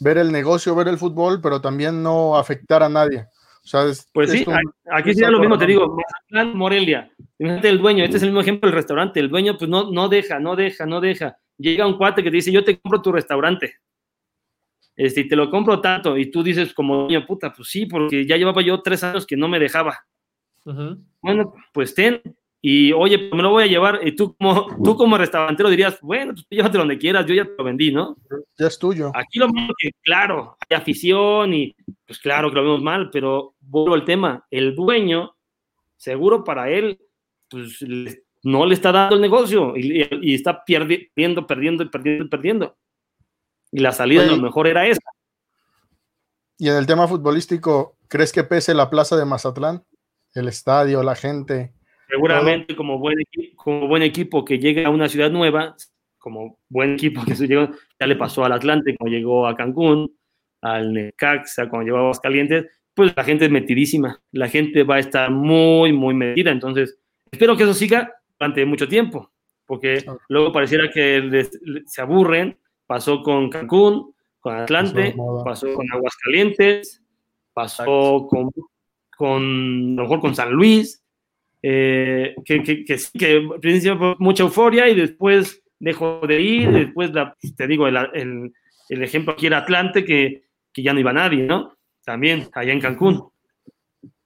[0.00, 3.26] ver el negocio, ver el fútbol, pero también no afectar a nadie.
[3.64, 4.44] O sea, pues sí,
[4.92, 8.42] aquí sería lo mismo, te digo, Mazatlán, Morelia, imagínate el dueño, este es el mismo
[8.42, 11.38] ejemplo del restaurante, el dueño pues no, no deja, no deja, no deja.
[11.56, 13.76] Llega un cuate que te dice, yo te compro tu restaurante
[14.96, 18.26] este, y te lo compro tanto, y tú dices como, niño puta, pues sí, porque
[18.26, 20.06] ya llevaba yo tres años que no me dejaba.
[21.20, 22.22] Bueno, pues ten,
[22.66, 26.00] y oye, pues me lo voy a llevar, y tú como, tú como restaurantero dirías,
[26.00, 28.16] bueno, pues llévate donde quieras, yo ya te lo vendí, ¿no?
[28.58, 29.12] Ya es tuyo.
[29.14, 33.54] Aquí lo mismo que, claro, hay afición y pues claro que lo vemos mal, pero
[33.60, 35.36] vuelvo al tema, el dueño,
[35.98, 36.98] seguro para él,
[37.50, 37.84] pues
[38.42, 42.76] no le está dando el negocio y, y está perdiendo, perdiendo, perdiendo, perdiendo.
[43.72, 45.02] Y la salida a lo mejor era esa.
[46.56, 49.84] Y en el tema futbolístico, ¿crees que pese la plaza de Mazatlán?
[50.32, 51.74] El estadio, la gente.
[52.08, 53.18] Seguramente como buen,
[53.56, 55.76] como buen equipo que llega a una ciudad nueva,
[56.18, 57.68] como buen equipo que se llegó,
[58.00, 60.10] ya le pasó al Atlante cuando llegó a Cancún,
[60.62, 65.00] al Necaxa cuando llegó a Aguascalientes, pues la gente es metidísima, la gente va a
[65.00, 66.50] estar muy, muy metida.
[66.50, 66.98] Entonces,
[67.30, 69.32] espero que eso siga durante mucho tiempo,
[69.66, 71.46] porque luego pareciera que
[71.86, 72.58] se aburren.
[72.86, 75.14] Pasó con Cancún, con Atlante,
[75.44, 77.02] pasó, con Aguascalientes,
[77.52, 78.50] pasó con,
[79.16, 81.03] con, a lo mejor con San Luis,
[81.66, 87.10] eh, que, que, que, que, principio mucha euforia y después dejó de ir, después
[87.56, 88.52] te digo, el, el,
[88.90, 91.74] el, ejemplo aquí era Atlante, que, que ya no iba nadie, ¿no?
[92.04, 93.30] También, allá en Cancún.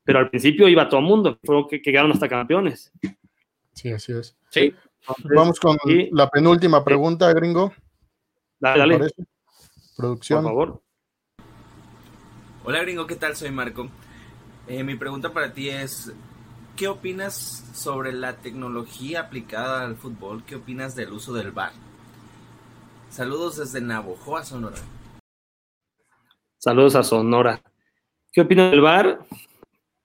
[0.03, 2.90] Pero al principio iba todo el mundo, fueron que, llegaron hasta campeones.
[3.72, 4.37] Sí, así es.
[4.51, 4.74] Sí.
[5.37, 5.77] Vamos con
[6.11, 7.72] la penúltima pregunta, gringo.
[8.59, 9.11] Dale,
[9.96, 10.42] Producción.
[10.42, 10.83] Por favor.
[12.64, 13.37] Hola gringo, ¿qué tal?
[13.37, 13.88] Soy Marco.
[14.66, 16.12] Eh, mi pregunta para ti es,
[16.79, 20.45] ¿qué opinas sobre la tecnología aplicada al fútbol?
[20.47, 21.73] ¿Qué opinas del uso del VAR?
[23.09, 24.77] Saludos desde Navojoa, Sonora.
[26.57, 27.61] Saludos a Sonora.
[28.33, 29.19] ¿Qué opinas del VAR?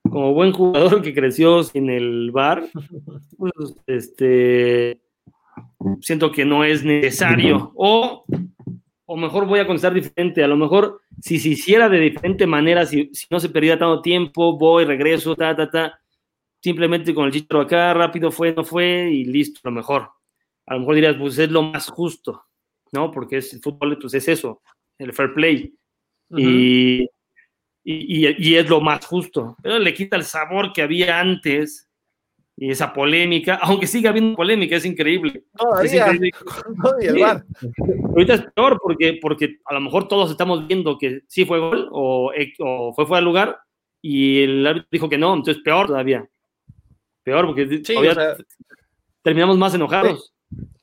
[0.02, 2.64] Como buen jugador que creció sin el VAR,
[3.38, 3.54] pues,
[3.86, 5.00] este,
[6.02, 7.72] siento que no es necesario.
[7.76, 8.26] O,
[9.06, 10.44] o mejor voy a contestar diferente.
[10.44, 14.58] A lo mejor si se hiciera de diferente manera, si, no se perdiera tanto tiempo,
[14.58, 16.00] voy, regreso, ta, ta, ta.
[16.64, 20.10] Simplemente con el chistro acá, rápido fue, no fue y listo, lo mejor.
[20.66, 22.46] A lo mejor dirías, pues es lo más justo,
[22.94, 23.12] ¿no?
[23.12, 24.62] Porque es, el fútbol pues es eso,
[24.98, 25.76] el fair play.
[26.30, 27.02] y,
[27.84, 29.58] y, y, es lo más justo.
[29.62, 31.90] Pero le quita el sabor que había antes
[32.56, 35.44] y esa polémica, aunque siga habiendo polémica, es increíble.
[35.58, 36.06] Todavía,
[38.10, 41.90] Ahorita es peor porque, porque a lo mejor todos estamos viendo que sí fue gol
[41.92, 42.32] o,
[42.96, 43.60] fue fuera de lugar
[44.02, 46.26] y el árbitro dijo que no, entonces peor todavía.
[47.24, 47.82] Peor porque
[49.22, 50.34] terminamos más enojados.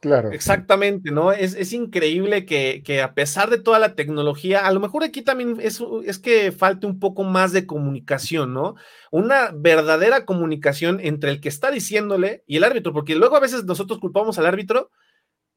[0.01, 0.33] Claro.
[0.33, 1.31] Exactamente, ¿no?
[1.31, 5.83] Es, increíble que, a pesar de toda la tecnología, a lo mejor aquí también es,
[6.05, 8.77] es que falte un poco más de comunicación, ¿no?
[9.11, 13.65] Una verdadera comunicación entre el que está diciéndole y el árbitro, porque luego a veces
[13.65, 14.91] nosotros culpamos al árbitro,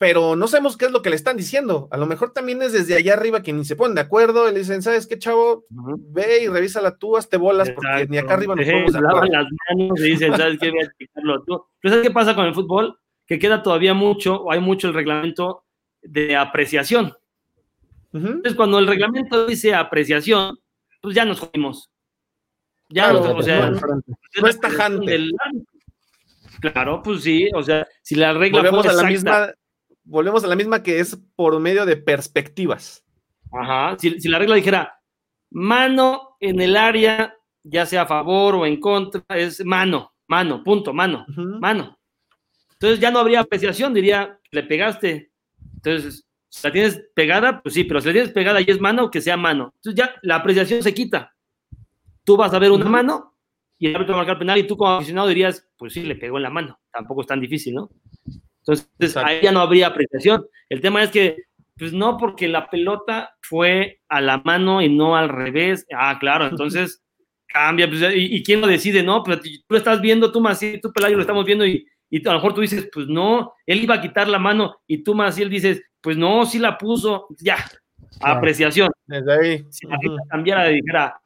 [0.04, 1.88] pero no sabemos qué es lo que le están diciendo.
[1.90, 4.52] A lo mejor también es desde allá arriba que ni se ponen de acuerdo y
[4.52, 5.64] le dicen, ¿sabes qué, chavo?
[5.70, 9.26] Ve y revísala tú, hazte bolas, porque ni acá arriba nos podemos de acuerdo.
[9.28, 10.72] las manos y dicen, ¿sabes qué?
[10.72, 11.66] Voy a tú.
[11.80, 13.00] ¿Pero sabes qué pasa con el fútbol?
[13.26, 15.64] que queda todavía mucho, o hay mucho el reglamento
[16.02, 17.14] de apreciación.
[18.12, 20.60] Entonces, cuando el reglamento dice apreciación,
[21.02, 21.90] pues ya nos jodimos.
[22.90, 25.18] Ya, o sea, no es tajante.
[26.60, 29.54] claro, pues sí, o sea, si la regla volvemos a la misma,
[30.04, 33.04] volvemos a la misma que es por medio de perspectivas.
[33.52, 35.00] Ajá, si, la regla dijera
[35.52, 40.94] mano en el área, ya sea a favor o en contra, es mano, mano, punto,
[40.94, 41.26] mano,
[41.60, 42.00] mano.
[42.74, 45.32] Entonces ya no habría apreciación, diría, le pegaste.
[45.76, 49.10] Entonces, si la tienes pegada, pues sí, pero si la tienes pegada y es mano,
[49.10, 49.74] que sea mano.
[49.76, 51.34] Entonces ya la apreciación se quita.
[52.24, 53.36] Tú vas a ver una mano
[53.78, 56.16] y el árbitro va a marcar penal y tú como aficionado dirías, pues sí, le
[56.16, 56.80] pegó en la mano.
[56.92, 57.90] Tampoco es tan difícil, ¿no?
[58.66, 60.46] Entonces ahí ya no habría apreciación.
[60.70, 61.38] El tema es que,
[61.78, 65.86] pues no, porque la pelota fue a la mano y no al revés.
[65.96, 67.04] Ah, claro, entonces
[67.48, 67.88] cambia.
[67.88, 69.04] Pues, y, quién lo decide?
[69.04, 71.86] No, pero tú lo estás viendo, tú más y tú Pelayo lo estamos viendo y
[72.14, 75.00] y a lo mejor tú dices, pues no, él iba a quitar la mano y
[75.00, 77.58] tú más y él dices, pues no, sí la puso, ya,
[78.22, 78.92] apreciación.
[79.08, 79.66] Desde ahí.
[79.72, 79.98] Si la
[80.30, 81.20] cambiara de dijera,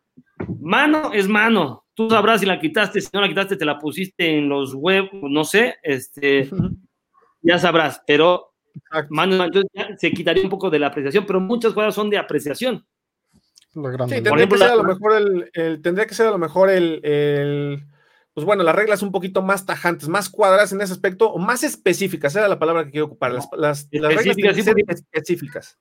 [0.61, 4.37] mano es mano, tú sabrás si la quitaste, si no la quitaste, te la pusiste
[4.37, 6.49] en los huevos, no sé, este,
[7.41, 8.53] ya sabrás, pero
[9.09, 12.85] entonces ya se quitaría un poco de la apreciación, pero muchas cosas son de apreciación.
[13.69, 15.13] Sí, tendría, que ser a lo mejor
[15.53, 17.85] el, tendría que ser a lo mejor el
[18.37, 21.63] pues bueno, las reglas un poquito más tajantes, más cuadradas en ese aspecto, o más
[21.63, 25.79] específicas, era la palabra que quiero ocupar, las, las, reglas específicas.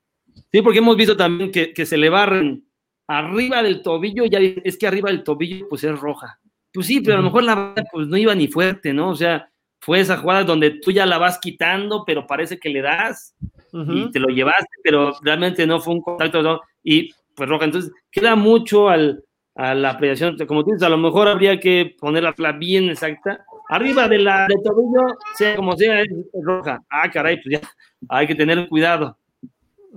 [0.51, 2.67] Sí, porque hemos visto también que, que, se le barren
[3.07, 6.41] arriba del tobillo, ya es que arriba del tobillo pues es roja.
[6.73, 9.11] Pues sí, pero a lo mejor la pues no iba ni fuerte, ¿no?
[9.11, 9.53] O sea,
[9.87, 13.37] fue esa jugada donde tú ya la vas quitando, pero parece que le das
[13.73, 16.61] y te lo llevaste, pero realmente no fue un contacto, ¿no?
[16.83, 17.67] Y pues roja.
[17.67, 19.23] Entonces, queda mucho al,
[19.55, 23.45] a la apreciación, como tú dices, a lo mejor habría que ponerla bien exacta.
[23.69, 26.09] Arriba de la de tobillo, sea como sea, es
[26.43, 26.83] roja.
[26.91, 27.69] Ah, caray, pues ya
[28.09, 29.17] hay que tener cuidado.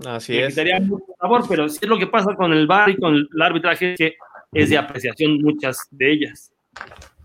[0.06, 0.54] Así es.
[0.54, 3.42] Sería mucho favor, pero si es lo que pasa con el VAR y con el
[3.42, 4.18] arbitraje, que
[4.54, 6.54] es de apreciación muchas de ellas.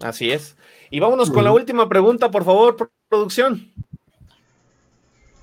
[0.00, 0.56] Así es.
[0.90, 3.72] Y vámonos con la última pregunta, por favor, producción.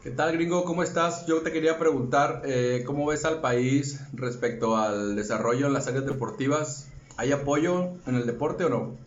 [0.04, 0.64] ¿Qué tal, gringo?
[0.64, 1.28] ¿Cómo estás?
[1.28, 6.06] Yo te quería preguntar, eh, ¿cómo ves al país respecto al desarrollo en las áreas
[6.06, 6.92] deportivas?
[7.18, 8.98] ¿Hay apoyo en el deporte o no?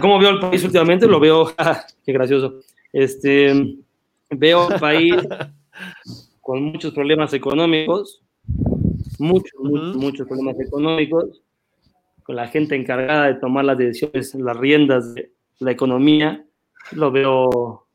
[0.00, 1.06] ¿Cómo veo al país últimamente?
[1.06, 1.52] Lo veo,
[2.06, 2.60] qué gracioso.
[2.92, 3.76] Este,
[4.30, 5.14] veo al país
[6.40, 8.22] con muchos problemas económicos,
[9.18, 11.42] muchos, muchos, muchos problemas económicos,
[12.22, 16.44] con la gente encargada de tomar las decisiones, las riendas de la economía.
[16.92, 17.86] Lo veo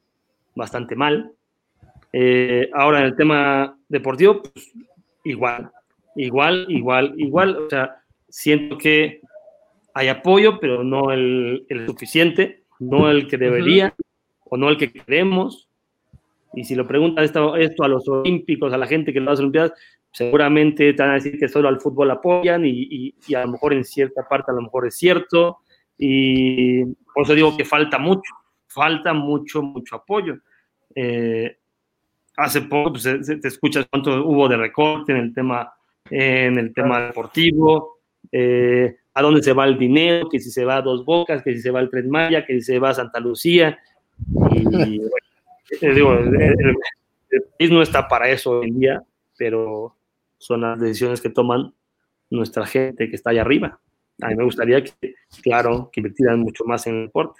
[0.55, 1.31] bastante mal.
[2.13, 4.73] Eh, ahora en el tema deportivo, pues,
[5.23, 5.71] igual,
[6.15, 7.57] igual, igual, igual.
[7.57, 7.97] O sea,
[8.29, 9.21] siento que
[9.93, 13.95] hay apoyo, pero no el, suficiente, no el que debería
[14.43, 15.67] o no el que queremos.
[16.53, 19.41] Y si lo preguntan esto, esto a los olímpicos, a la gente que lo hace
[19.41, 19.73] Olimpiadas,
[20.17, 23.73] seguramente te van a decir que solo al fútbol apoyan y, y, a lo mejor
[23.73, 25.59] en cierta parte a lo mejor es cierto.
[25.95, 28.33] Y por eso digo que falta mucho,
[28.65, 30.39] falta mucho, mucho apoyo.
[30.95, 31.55] Eh,
[32.35, 35.71] hace poco pues, te escuchas cuánto hubo de recorte en el tema,
[36.09, 37.99] en el tema deportivo,
[38.31, 41.53] eh, a dónde se va el dinero, que si se va a Dos Bocas, que
[41.53, 43.77] si se va al Tren Maya, que si se va a Santa Lucía.
[44.51, 44.99] Y
[45.81, 46.75] eh, digo, el,
[47.55, 49.03] país no está para eso hoy en día,
[49.37, 49.96] pero
[50.37, 51.73] son las decisiones que toman
[52.29, 53.79] nuestra gente que está allá arriba.
[54.21, 57.39] A mí me gustaría que, claro, que invirtieran mucho más en el deporte.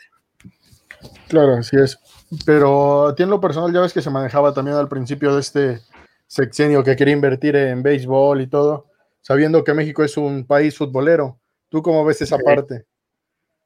[1.27, 1.99] Claro, así es.
[2.45, 5.41] Pero a ti en lo personal ya ves que se manejaba también al principio de
[5.41, 5.79] este
[6.27, 8.87] sexenio que quería invertir en béisbol y todo,
[9.21, 11.39] sabiendo que México es un país futbolero.
[11.69, 12.85] ¿Tú cómo ves esa parte?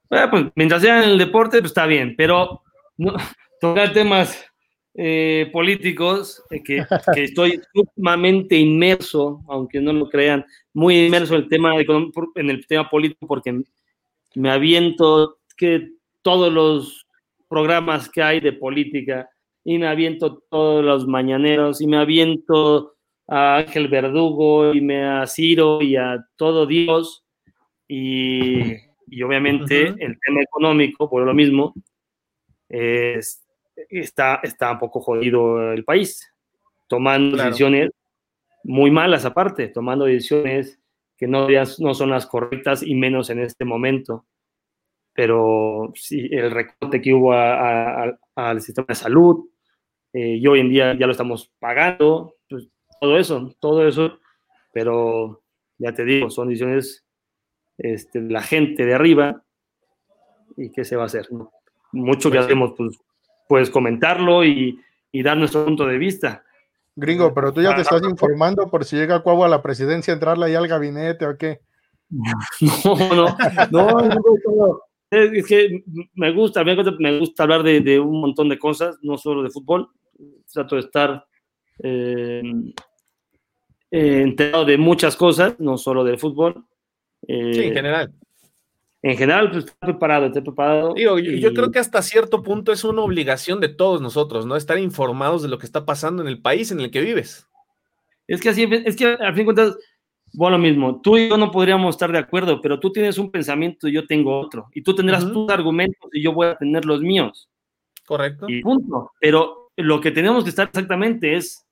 [0.09, 2.61] Bueno, pues mientras sea en el deporte, pues está bien, pero
[2.97, 3.13] no,
[3.61, 4.45] tocar temas
[4.93, 7.61] eh, políticos, eh, que, que, estoy
[7.95, 11.73] sumamente inmerso, aunque no lo crean, muy inmerso en el tema,
[12.35, 13.61] en el tema político porque
[14.35, 17.07] me aviento que todos los
[17.47, 19.29] programas que hay de política
[19.63, 22.95] y me aviento todos los mañaneros y me aviento
[23.27, 27.23] a Ángel Verdugo y me a Ciro y a todo Dios
[27.87, 28.75] y,
[29.23, 31.73] obviamente el tema económico, por lo mismo,
[33.89, 36.33] está, está un poco jodido el país,
[36.87, 37.91] tomando decisiones
[38.63, 40.79] muy malas aparte, tomando decisiones
[41.17, 41.47] que no,
[41.79, 44.25] no son las correctas y menos en este momento.
[45.13, 49.45] Pero sí, el recorte que hubo al sistema de salud,
[50.13, 52.69] eh, y hoy en día ya lo estamos pagando, pues,
[52.99, 54.19] todo eso, todo eso,
[54.73, 55.43] pero
[55.77, 57.05] ya te digo, son decisiones
[57.77, 59.43] este, de la gente de arriba
[60.57, 61.27] y qué se va a hacer.
[61.91, 62.99] Mucho que pues hacemos, pues,
[63.51, 64.79] pues comentarlo y,
[65.11, 66.41] y dar nuestro punto de vista
[66.95, 70.45] Gringo, pero tú ya te estás informando por si llega Cuau a la presidencia, entrarle
[70.45, 71.59] ahí al gabinete o qué.
[72.81, 73.27] No,
[73.69, 75.83] no, no, es que
[76.13, 79.89] me gusta, me gusta hablar de, un montón de cosas, no solo de fútbol.
[80.49, 81.25] Trato de estar
[81.83, 82.41] eh,
[83.91, 86.65] enterado de muchas cosas, no solo del fútbol.
[87.27, 87.33] sí,
[87.65, 88.13] en general
[89.03, 90.93] en general, pues está preparado, está preparado.
[90.93, 94.55] Digo, yo creo que hasta cierto punto es una obligación de todos nosotros, ¿no?
[94.55, 97.47] Estar informados de lo que está pasando en el país en el que vives.
[98.27, 99.77] Es que así, es que al fin de cuentas,
[100.33, 103.31] bueno, lo mismo, tú y yo no podríamos estar de acuerdo, pero tú tienes un
[103.31, 106.85] pensamiento y yo tengo otro, y tú tendrás tus argumentos y yo voy a tener
[106.85, 107.49] los míos.
[108.05, 108.45] Correcto.
[108.47, 109.11] Y punto.
[109.19, 111.65] Pero lo que tenemos que estar exactamente es,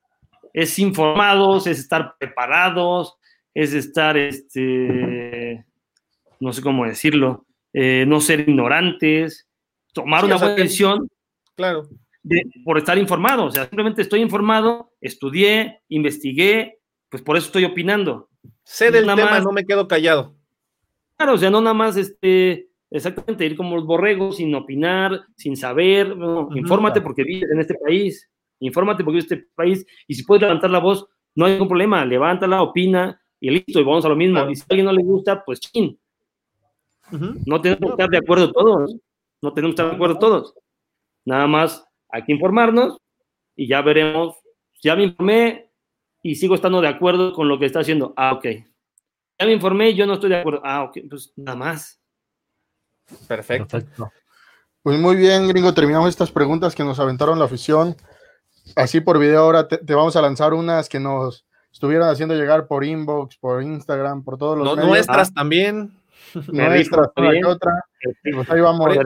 [0.51, 3.15] es informados, es estar preparados,
[3.53, 5.63] es estar, este
[6.39, 9.47] no sé cómo decirlo, eh, no ser ignorantes,
[9.93, 11.09] tomar una buena decisión.
[11.55, 11.89] Claro.
[12.63, 16.79] por estar informado, o sea, simplemente estoy informado, estudié, investigué,
[17.09, 18.29] pues por eso estoy opinando.
[18.63, 20.35] Sé del tema, no me quedo callado.
[21.17, 25.57] Claro, o sea, no nada más este, exactamente ir como los borregos sin opinar, sin
[25.57, 26.15] saber,
[26.55, 28.29] infórmate porque vives en este país,
[28.59, 31.67] infórmate porque vives en este país y si puedes levantar la voz, no hay ningún
[31.67, 34.49] problema, levántala, opina y listo, y vamos a lo mismo.
[34.49, 35.99] Y si a alguien no le gusta, pues chin,
[37.11, 38.95] no tenemos que estar de acuerdo todos.
[39.41, 40.53] No tenemos que estar de acuerdo todos.
[41.25, 42.97] Nada más hay que informarnos
[43.55, 44.35] y ya veremos.
[44.81, 45.71] Ya me informé
[46.23, 48.13] y sigo estando de acuerdo con lo que está haciendo.
[48.17, 48.45] Ah, ok.
[49.39, 50.61] Ya me informé y yo no estoy de acuerdo.
[50.63, 50.97] Ah, ok.
[51.09, 52.01] Pues nada más.
[53.27, 53.79] Perfecto.
[54.81, 55.73] Pues muy bien, gringo.
[55.73, 57.95] Terminamos estas preguntas que nos aventaron la afición.
[58.75, 62.83] Así por video ahora te, vamos a lanzar unas que nos estuvieron haciendo llegar por
[62.83, 65.98] inbox, por Instagram, por todos los no, Nuestras también.
[67.45, 67.85] otra.
[68.23, 68.45] Pues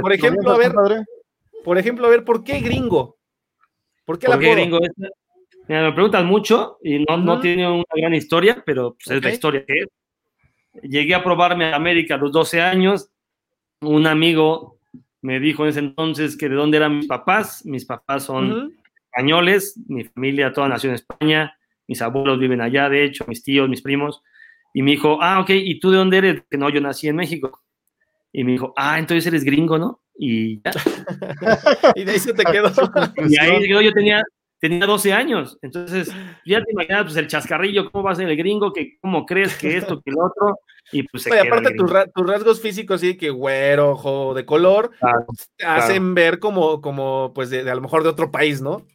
[0.01, 0.73] por, ejemplo, a ver,
[1.63, 3.17] por ejemplo, a ver, ¿por qué gringo?
[4.05, 4.79] ¿Por qué, la gringo?
[5.67, 9.65] me preguntan mucho y no, no tiene una gran historia, pero pues, es la historia
[9.65, 9.87] que es.
[10.81, 13.09] Llegué a probarme a América a los 12 años.
[13.81, 14.79] Un amigo
[15.21, 17.65] me dijo en ese entonces que de dónde eran mis papás.
[17.65, 18.73] Mis papás son
[19.05, 21.55] españoles, mi familia toda nació en España,
[21.87, 24.23] mis abuelos viven allá, de hecho, mis tíos, mis primos.
[24.73, 26.43] Y me dijo, ah, ok, ¿y tú de dónde eres?
[26.49, 27.61] Que no, yo nací en México.
[28.31, 30.01] Y me dijo, ah, entonces eres gringo, ¿no?
[30.17, 30.71] Y ya.
[31.95, 32.71] y de ahí se te quedó.
[33.29, 34.23] y ahí quedó, yo tenía,
[34.59, 35.59] tenía 12 años.
[35.61, 36.11] Entonces,
[36.43, 38.73] ya te imaginas, pues el chascarrillo, ¿cómo va a ser el gringo?
[38.73, 40.59] Que, ¿Cómo crees que esto, que lo otro?
[40.91, 44.91] Y pues se aparte tus, rasgos físicos, sí, que güero, ojo de color,
[45.65, 48.85] hacen ver como, como pues, de, a lo mejor de otro país, ¿no?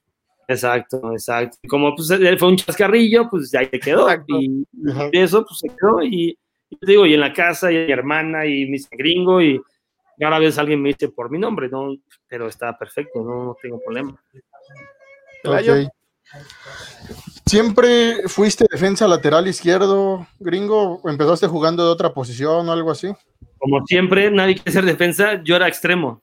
[0.48, 1.58] Exacto, exacto.
[1.68, 4.08] Como pues fue un chascarrillo, pues ahí te quedó.
[4.26, 4.64] Y,
[5.12, 6.02] eso pues se quedó.
[6.02, 6.38] Y,
[6.80, 9.60] te digo, y en la casa, y mi hermana, y mi gringo, y
[10.18, 11.94] cada vez alguien me dice por mi nombre, ¿no?
[12.26, 14.18] Pero está perfecto, no, tengo problema.
[17.46, 21.00] ¿Siempre fuiste defensa lateral izquierdo, gringo?
[21.02, 23.08] ¿O empezaste jugando de otra posición o algo así?
[23.58, 26.22] Como siempre, nadie quiere ser defensa, yo era extremo.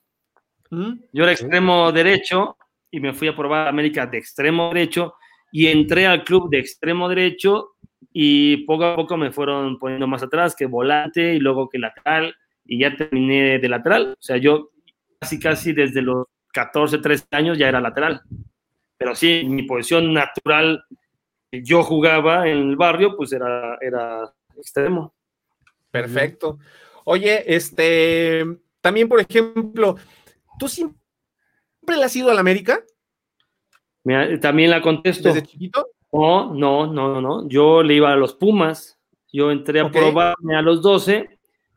[0.71, 0.93] ¿Mm?
[1.13, 2.57] Yo era extremo derecho
[2.95, 5.15] y me fui a probar América de extremo derecho
[5.51, 7.75] y entré al club de extremo derecho
[8.13, 12.33] y poco a poco me fueron poniendo más atrás que volante y luego que lateral
[12.63, 14.15] y ya terminé de lateral.
[14.17, 14.71] O sea, yo
[15.19, 18.21] casi casi desde los 14, 13 años ya era lateral.
[18.97, 20.85] Pero sí, mi posición natural,
[21.51, 25.13] yo jugaba en el barrio, pues era, era extremo.
[25.91, 26.59] Perfecto.
[27.03, 28.45] Oye, este,
[28.79, 29.97] también, por ejemplo,
[30.57, 31.04] tú siempre
[31.85, 32.79] ¿Siempre le has ido a la América?
[34.41, 35.27] también la contesto.
[35.27, 35.85] ¿Desde chiquito?
[36.11, 37.47] No, no, no, no.
[37.47, 38.99] Yo le iba a los Pumas.
[39.31, 41.29] Yo entré a probarme a los 12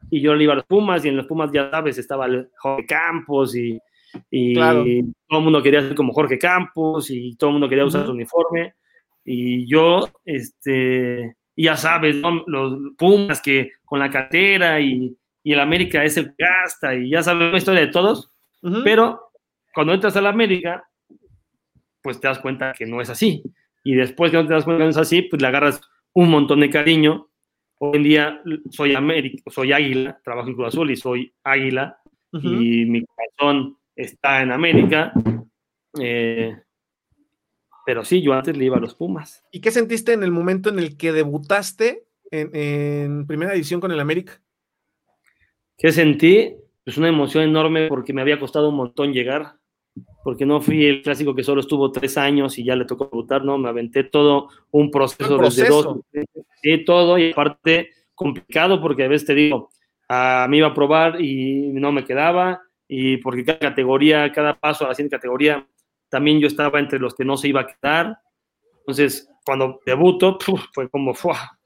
[0.09, 2.49] y yo le iba a los Pumas y en los Pumas, ya sabes, estaba el
[2.57, 3.79] Jorge Campos y,
[4.57, 8.13] todo el mundo quería ser como Jorge Campos y todo el mundo quería usar su
[8.13, 8.77] uniforme.
[9.27, 16.03] Y yo, este, ya sabes, los Pumas que con la cartera y, y el América
[16.03, 18.33] es el que gasta y ya sabemos la historia de todos,
[18.85, 19.28] pero
[19.79, 20.91] cuando entras al América,
[22.03, 23.45] pues te das cuenta que no es así.
[23.85, 25.81] Y después que no te das cuenta que no es así, pues le agarras
[26.15, 27.29] un montón de cariño.
[27.79, 31.97] Hoy en día soy América, soy Águila, trabajo en Cruz Azul y soy Águila,
[32.33, 35.13] y mi corazón está en América.
[36.01, 36.57] Eh,
[37.87, 39.45] pero sí, yo antes le iba a los Pumas.
[39.53, 42.03] ¿Y qué sentiste en el momento en el que debutaste
[42.33, 44.41] en, en primera edición con el América?
[45.77, 46.57] ¿Qué sentí?
[46.83, 49.58] Pues una emoción enorme porque me había costado un montón llegar,
[50.23, 53.45] porque no fui el clásico que solo estuvo tres años y ya le tocó debutar,
[53.45, 56.01] no, me aventé todo un proceso, desde dos,
[56.63, 59.71] sí, todo, y aparte complicado porque a veces te digo,
[60.09, 64.85] a mí iba a probar y no me quedaba, y porque cada categoría, cada paso
[64.85, 65.67] a la siguiente categoría,
[66.09, 68.19] también yo estaba entre los que no se iba a quedar.
[68.81, 70.39] Entonces, cuando debuto,
[70.73, 71.13] fue como,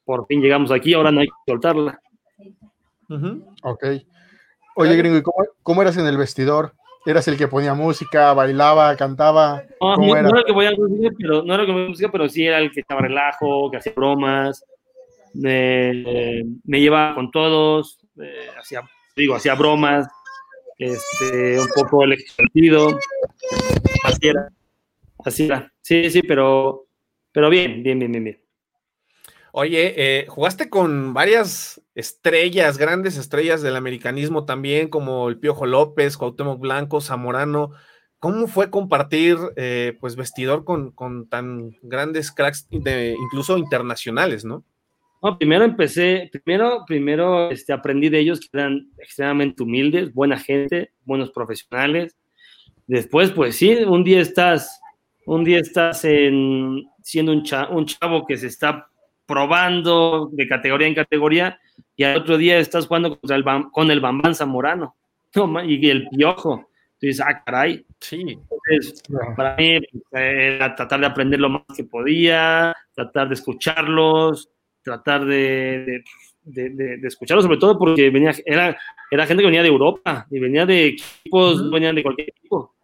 [0.04, 2.00] por fin llegamos aquí, ahora no hay que soltarla.
[3.62, 3.84] Ok.
[4.74, 5.22] Oye, gringo, ¿y
[5.62, 6.74] cómo, eras en el vestidor?
[7.04, 9.64] ¿Eras el que ponía música, bailaba, cantaba?
[9.80, 10.28] No, era?
[10.28, 12.70] el que ponía música, pero, no era el que ponía música, pero sí era el
[12.70, 14.64] que estaba relajo, que hacía bromas,
[15.34, 18.82] me, me llevaba con todos, eh, hacía,
[19.16, 20.06] digo, hacía bromas,
[20.78, 22.98] este, un poco el extrovertido,
[24.04, 24.48] así era,
[25.24, 26.86] así era, sí, sí, pero,
[27.32, 28.42] pero bien, bien, bien, bien, bien.
[29.52, 36.16] Oye, eh, jugaste con varias estrellas, grandes estrellas del americanismo también, como el Piojo López,
[36.16, 37.72] Cuauhtémoc Blanco, Zamorano.
[38.18, 44.64] ¿Cómo fue compartir eh, pues vestidor con, con, tan grandes cracks, de, incluso internacionales, no?
[45.22, 50.92] No, primero empecé, primero, primero este, aprendí de ellos que eran extremadamente humildes, buena gente,
[51.04, 52.16] buenos profesionales.
[52.86, 54.80] Después, pues sí, un día estás,
[55.26, 58.88] un día estás en, siendo un, un chavo que se está
[59.26, 61.58] probando de categoría en categoría
[62.02, 64.96] y al otro día estás jugando contra el, con el Bambán Zamorano
[65.64, 66.68] y el Piojo.
[67.00, 67.86] Entonces, ah, caray.
[68.00, 68.38] Sí.
[69.36, 69.78] para mí
[70.10, 74.50] era tratar de aprender lo más que podía, tratar de escucharlos,
[74.82, 76.02] tratar de,
[76.42, 78.76] de, escucharlos, sobre todo porque venía, era,
[79.08, 82.74] era gente que venía de Europa y venía de equipos, venían de cualquier equipo.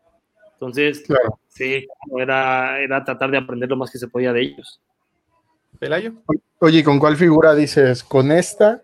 [0.53, 1.05] Entonces,
[1.49, 4.81] sí, era, era tratar de aprender lo más que se podía de ellos.
[5.81, 6.12] Pelayo.
[6.61, 8.05] Oye, ¿con cuál figura dices?
[8.05, 8.83] Con esta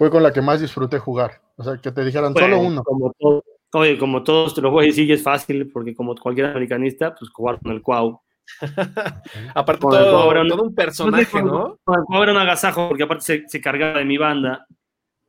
[0.00, 1.42] fue con la que más disfruté jugar.
[1.56, 2.82] O sea, que te dijeran solo uno.
[2.82, 3.44] Como todo,
[3.74, 7.30] oye, como todos te lo voy a decir, es fácil, porque como cualquier americanista, pues
[7.30, 8.18] jugar con el Cuau.
[9.54, 11.78] aparte, todo, era un personaje, ¿no?
[11.86, 14.66] el Cuau era un agasajo, porque aparte se, cargaba de mi banda,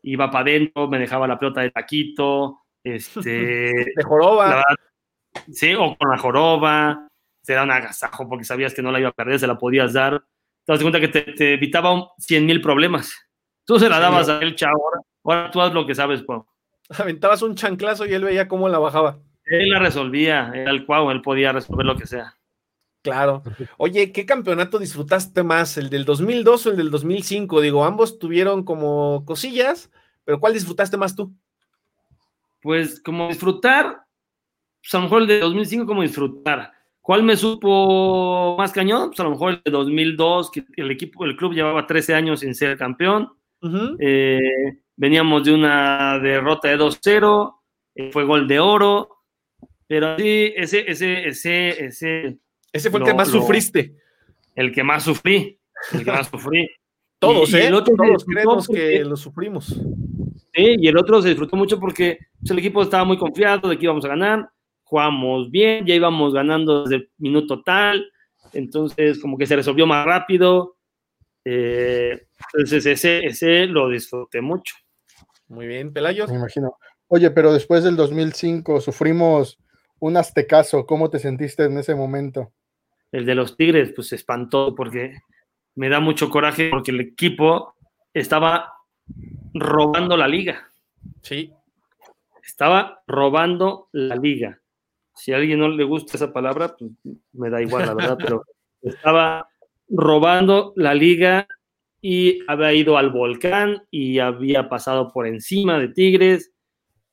[0.03, 3.19] iba para adentro, me dejaba la pelota de taquito, este.
[3.93, 4.63] de joroba.
[5.51, 7.09] sí, o con la joroba.
[7.45, 10.23] Era un agasajo porque sabías que no la iba a perder, se la podías dar
[10.65, 13.13] te das cuenta que te, evitaba 100 mil problemas.
[13.65, 14.81] Tú se la dabas a él, chavo,
[15.23, 16.45] ahora, tú haz lo que sabes, Pau.
[16.89, 19.19] Aventabas un chanclazo y él veía cómo la bajaba.
[19.45, 22.35] Él la resolvía, era el cuau, él podía resolver lo que sea.
[23.01, 23.41] Claro.
[23.77, 25.77] Oye, ¿qué campeonato disfrutaste más?
[25.77, 27.61] ¿El del 2002 o el del 2005?
[27.61, 29.91] Digo, ambos tuvieron como cosillas,
[30.23, 31.33] pero ¿cuál disfrutaste más tú?
[32.61, 34.05] Pues como disfrutar,
[34.81, 36.71] pues a lo mejor el de 2005 como disfrutar.
[37.01, 39.09] ¿Cuál me supo más cañón?
[39.09, 42.41] Pues a lo mejor el de 2002, que el equipo, el club llevaba 13 años
[42.41, 43.33] sin ser campeón.
[43.99, 44.39] Eh,
[44.95, 47.55] veníamos de una derrota de 2-0,
[47.95, 49.09] eh, fue gol de oro,
[49.87, 52.37] pero sí, ese, ese, ese, ese.
[52.71, 53.95] Ese fue el que más sufriste.
[54.55, 55.59] El que más sufrí,
[55.93, 56.67] el que más sufrí.
[57.19, 57.69] Todos, ¿eh?
[57.69, 59.67] Todos creemos que lo sufrimos.
[59.67, 63.77] Sí, y el otro se disfrutó mucho porque pues, el equipo estaba muy confiado de
[63.77, 64.49] que íbamos a ganar
[64.91, 68.11] jugamos bien, ya íbamos ganando desde el minuto tal,
[68.51, 70.75] entonces como que se resolvió más rápido.
[71.45, 74.75] Eh, entonces ese, ese lo disfruté mucho.
[75.47, 76.27] Muy bien, Pelayo.
[76.27, 76.77] Me imagino.
[77.07, 79.59] Oye, pero después del 2005 sufrimos
[79.99, 80.85] un aztecaso.
[80.85, 82.53] ¿Cómo te sentiste en ese momento?
[83.11, 85.17] El de los Tigres, pues se espantó porque
[85.75, 87.75] me da mucho coraje porque el equipo
[88.13, 88.73] estaba
[89.53, 90.71] robando la liga.
[91.21, 91.53] Sí.
[92.41, 94.61] Estaba robando la liga
[95.21, 96.91] si a alguien no le gusta esa palabra, pues
[97.33, 98.43] me da igual, la verdad, pero
[98.81, 99.47] estaba
[99.91, 101.47] robando la liga
[102.01, 106.51] y había ido al volcán y había pasado por encima de Tigres.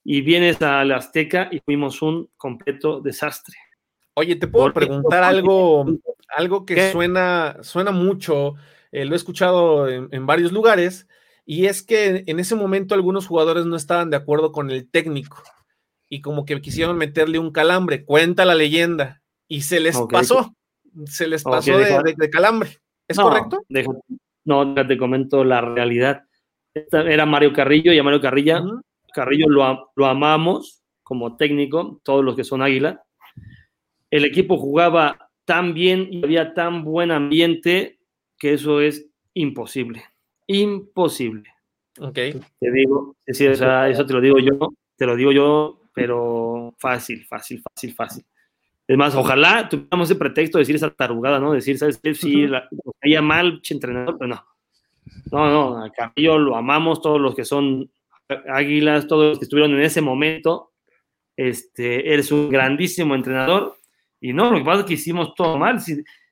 [0.05, 3.57] Y vienes a la Azteca y fuimos un completo desastre.
[4.15, 5.85] Oye, te puedo preguntar algo,
[6.37, 8.55] algo que suena, suena mucho,
[8.91, 11.07] eh, lo he escuchado en, en, varios lugares,
[11.45, 15.43] y es que en ese momento algunos jugadores no estaban de acuerdo con el técnico
[16.09, 20.55] y como que quisieron meterle un calambre, cuenta la leyenda, y se les pasó,
[21.07, 22.79] se les pasó de, calambre.
[23.07, 23.65] ¿Es correcto?
[24.45, 26.25] no, te comento la realidad.
[26.75, 28.63] era Mario Carrillo y a Mario Carrilla
[29.13, 33.03] Carrillo lo, lo amamos como técnico, todos los que son Águila.
[34.11, 37.99] El equipo jugaba tan bien y había tan buen ambiente
[38.39, 40.05] que eso es imposible.
[40.47, 41.51] Imposible.
[42.01, 42.15] Ok.
[42.15, 44.57] Te digo, sí, o sea, eso te lo digo yo,
[44.97, 48.25] te lo digo yo, pero fácil, fácil, fácil, fácil.
[48.89, 51.53] Es más, ojalá tuviéramos ese pretexto de decir esa tarugada, ¿no?
[51.53, 52.15] Decir, ¿sabes qué?
[52.15, 52.67] Sí, la,
[52.99, 54.45] caía mal, entrenador, pero no.
[55.31, 57.91] No, no, a Carrillo lo amamos, todos los que son
[58.49, 60.73] águilas, todos los que estuvieron en ese momento.
[61.37, 63.77] Este, eres un grandísimo entrenador.
[64.23, 65.79] Y no, lo que pasa es que hicimos todo mal.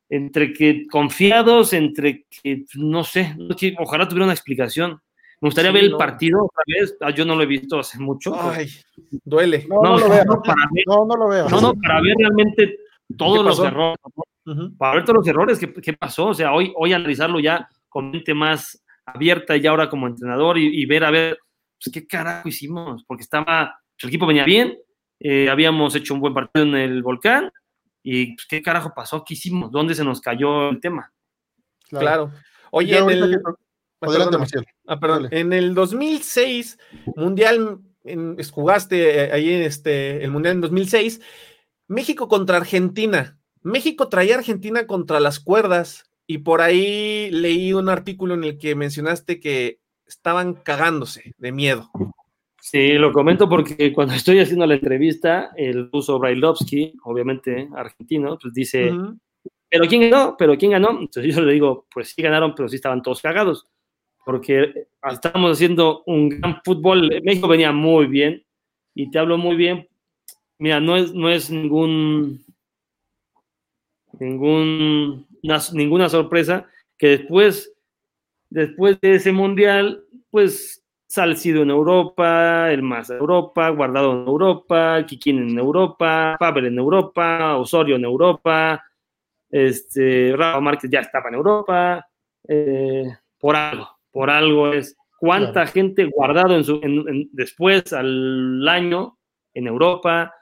[0.08, 3.36] entre que confiados, entre que, no sé,
[3.78, 4.98] ojalá tuviera una explicación.
[5.40, 6.96] Me gustaría ver el partido otra vez.
[7.00, 8.34] Ah, yo no lo he visto hace mucho.
[8.40, 8.68] Ay,
[9.24, 9.66] duele.
[9.68, 10.24] No, no, lo veo.
[10.86, 11.48] No, no, lo veo.
[11.48, 12.78] No, no, para ver realmente
[13.16, 13.98] todos los errores.
[14.78, 16.28] Para ver todos los errores que, pasó.
[16.28, 20.84] O sea, hoy, hoy analizarlo ya con mente más abierta y ahora como entrenador y,
[20.86, 21.38] ver a ver
[21.82, 23.04] pues, qué carajo hicimos.
[23.06, 24.78] Porque estaba, el equipo venía bien,
[25.20, 27.50] eh, habíamos hecho un buen partido en el volcán
[28.02, 31.12] y pues, qué carajo pasó, qué hicimos, dónde se nos cayó el tema.
[31.90, 32.30] Claro.
[32.70, 33.42] Oye, en el,
[34.00, 35.28] Adelante, ah, perdón.
[35.30, 36.78] En el 2006,
[37.16, 41.20] Mundial, en, jugaste eh, ahí en este, el Mundial en 2006,
[41.88, 43.38] México contra Argentina.
[43.62, 48.58] México traía a Argentina contra las cuerdas y por ahí leí un artículo en el
[48.58, 51.90] que mencionaste que estaban cagándose de miedo.
[52.60, 58.52] Sí, lo comento porque cuando estoy haciendo la entrevista, el ruso Brailovsky, obviamente argentino, pues
[58.52, 58.92] dice,
[59.70, 60.36] ¿pero quién ganó?
[60.36, 60.90] ¿Pero quién ganó?
[60.90, 63.66] Entonces yo le digo, pues sí ganaron, pero sí estaban todos cagados
[64.26, 67.08] porque estábamos haciendo un gran fútbol.
[67.22, 68.44] México venía muy bien
[68.92, 69.88] y te hablo muy bien.
[70.58, 72.44] Mira, no es, no es ningún,
[74.18, 75.28] ningún,
[75.74, 76.66] ninguna sorpresa
[76.98, 77.72] que después,
[78.50, 85.50] después de ese mundial, pues Salcido en Europa, el Más Europa, Guardado en Europa, Kikín
[85.50, 88.82] en Europa, Pavel en Europa, Osorio en Europa,
[89.48, 92.08] este, Rafa Márquez ya estaba en Europa,
[92.48, 93.04] eh,
[93.38, 96.80] por algo por algo es cuánta gente guardado en su,
[97.32, 99.18] después al año
[99.52, 100.32] en Europa.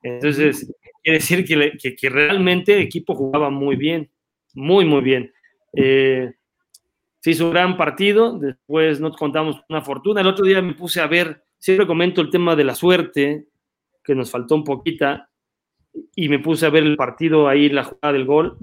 [0.00, 0.72] Entonces,
[1.02, 4.08] quiere decir que, que, realmente el equipo jugaba muy bien,
[4.54, 5.32] muy, muy bien.
[5.72, 6.32] Eh,
[7.18, 10.20] se hizo un gran partido, después nos contamos una fortuna.
[10.20, 13.48] El otro día me puse a ver, siempre comento el tema de la suerte,
[14.04, 15.28] que nos faltó un poquita,
[16.14, 18.58] y me puse a ver el partido ahí, la jugada del gol.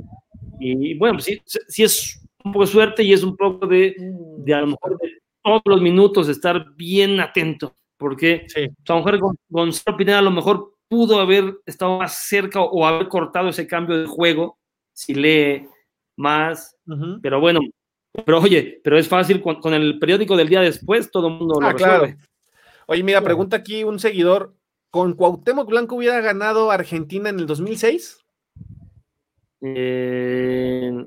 [0.61, 3.95] Y bueno, pues sí, sí es un poco de suerte y es un poco de,
[4.37, 8.45] de a lo mejor de todos los minutos estar bien atento, porque
[8.87, 13.07] a lo mejor Gonzalo Pineda a lo mejor pudo haber estado más cerca o haber
[13.07, 14.57] cortado ese cambio de juego
[14.93, 15.67] si lee
[16.17, 16.77] más,
[17.21, 17.61] pero bueno,
[18.25, 21.67] pero oye, pero es fácil con, el periódico del día después, todo el mundo lo
[21.67, 22.17] ah, resuelve.
[22.87, 24.53] Oye, mira, pregunta aquí un seguidor,
[24.89, 28.19] ¿con Cuauhtémoc Blanco hubiera ganado Argentina en el 2006?
[29.61, 31.05] Eh,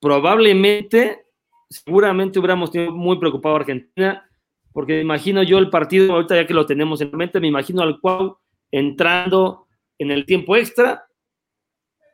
[0.00, 1.26] probablemente,
[1.68, 4.28] seguramente hubiéramos tenido muy preocupado a Argentina,
[4.72, 7.82] porque me imagino yo el partido, ahorita ya que lo tenemos en mente, me imagino
[7.82, 8.34] al cual
[8.70, 9.66] entrando
[9.98, 11.06] en el tiempo extra,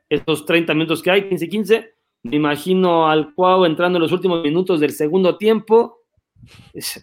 [0.09, 1.91] estos 30 minutos que hay, 15-15,
[2.22, 5.99] me imagino al Cuau entrando en los últimos minutos del segundo tiempo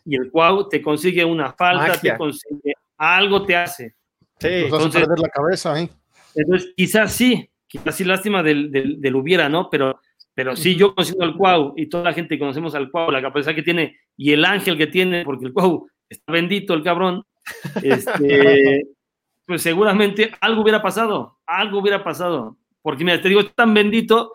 [0.06, 3.96] y el Cuau te consigue una falta, te consigue algo, te hace.
[4.40, 5.90] Sí, entonces perder la cabeza, ¿eh?
[6.36, 9.70] Entonces, quizás sí, quizás sí, lástima del, del, del hubiera, ¿no?
[9.70, 10.00] Pero
[10.36, 13.22] pero sí, yo conociendo al Cuau y toda la gente que conocemos al Cuau, la
[13.22, 17.24] capacidad que tiene y el ángel que tiene, porque el Cuau está bendito, el cabrón,
[17.84, 18.88] este,
[19.46, 22.58] pues seguramente algo hubiera pasado, algo hubiera pasado.
[22.82, 24.34] Porque mira, te digo, es tan bendito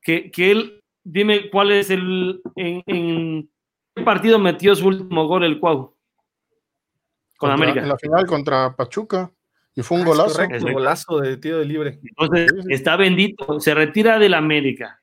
[0.00, 3.50] que, que él, dime cuál es el, en,
[3.94, 5.96] qué partido metió su último gol el Cuau.
[7.36, 7.80] Con América.
[7.80, 9.32] En la final contra Pachuca.
[9.74, 10.42] Y fue un ah, golazo.
[10.42, 11.98] un golazo de tiro de libre.
[12.02, 13.58] Entonces, está bendito.
[13.58, 15.01] Se retira del América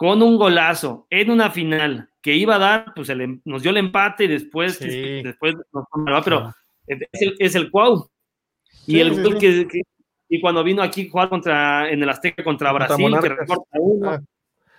[0.00, 3.76] con un golazo en una final que iba a dar, pues em, nos dio el
[3.76, 6.54] empate y después, después nos pero
[6.86, 8.08] es el, es el Cuau.
[8.86, 9.68] Y el que,
[10.26, 14.10] y cuando vino aquí a jugar contra, en el Azteca contra Brasil, que recorta uno.
[14.10, 14.20] Ah.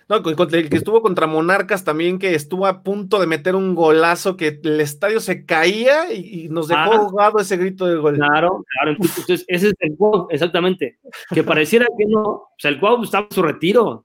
[0.08, 4.36] No, el que estuvo contra Monarcas también, que estuvo a punto de meter un golazo,
[4.36, 6.98] que el estadio se caía y, nos dejó ah.
[6.98, 8.16] jugado ese grito de gol.
[8.16, 8.96] Claro, claro.
[9.00, 10.98] Entonces, ese es el Cuau, exactamente.
[11.32, 14.04] Que pareciera que no, o sea, el Cuau estaba en su retiro.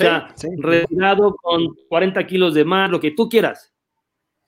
[0.00, 3.72] O sea, retirado con 40 kilos de más, lo que tú quieras.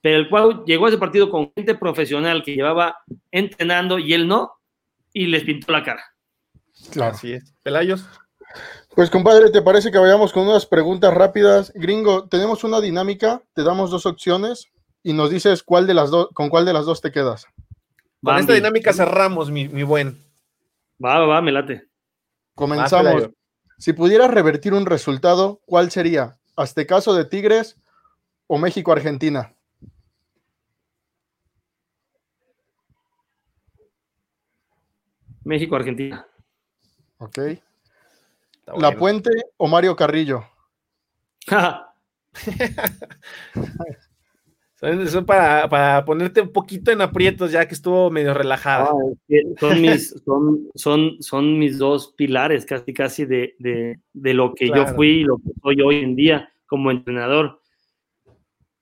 [0.01, 2.97] Pero el cual llegó a ese partido con gente profesional que llevaba
[3.31, 4.51] entrenando y él no,
[5.13, 6.03] y les pintó la cara.
[6.91, 7.15] Claro.
[7.15, 7.53] Así es.
[7.63, 8.05] Pelayos.
[8.95, 11.71] Pues compadre, ¿te parece que vayamos con unas preguntas rápidas?
[11.73, 14.67] Gringo, tenemos una dinámica, te damos dos opciones
[15.01, 17.47] y nos dices cuál de las dos, con cuál de las dos te quedas.
[18.23, 20.17] Con esta dinámica cerramos, mi, buen.
[21.03, 21.87] Va, va, va, me late.
[22.55, 23.29] Comenzamos.
[23.77, 26.37] Si pudieras revertir un resultado, ¿cuál sería?
[26.55, 27.77] ¿Aztecaso de Tigres
[28.47, 29.53] o México-Argentina?
[35.43, 36.25] México-Argentina.
[37.17, 37.39] Ok.
[38.77, 40.45] ¿La Puente o Mario Carrillo?
[45.07, 48.89] Son para, para, ponerte un poquito en aprietos ya que estuvo medio relajada.
[49.57, 54.67] son, mis, son, son, son, mis dos pilares casi casi de, de, de lo que
[54.67, 57.61] yo fui y lo que soy hoy en día como entrenador.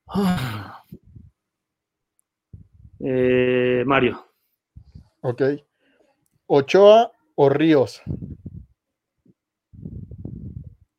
[3.04, 4.24] Eh, Mario.
[5.22, 5.42] Ok.
[6.46, 8.00] Ochoa o Ríos.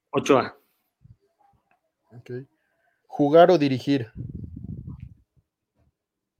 [0.10, 0.58] Ochoa.
[2.20, 2.46] Okay.
[3.08, 4.12] Jugar o dirigir.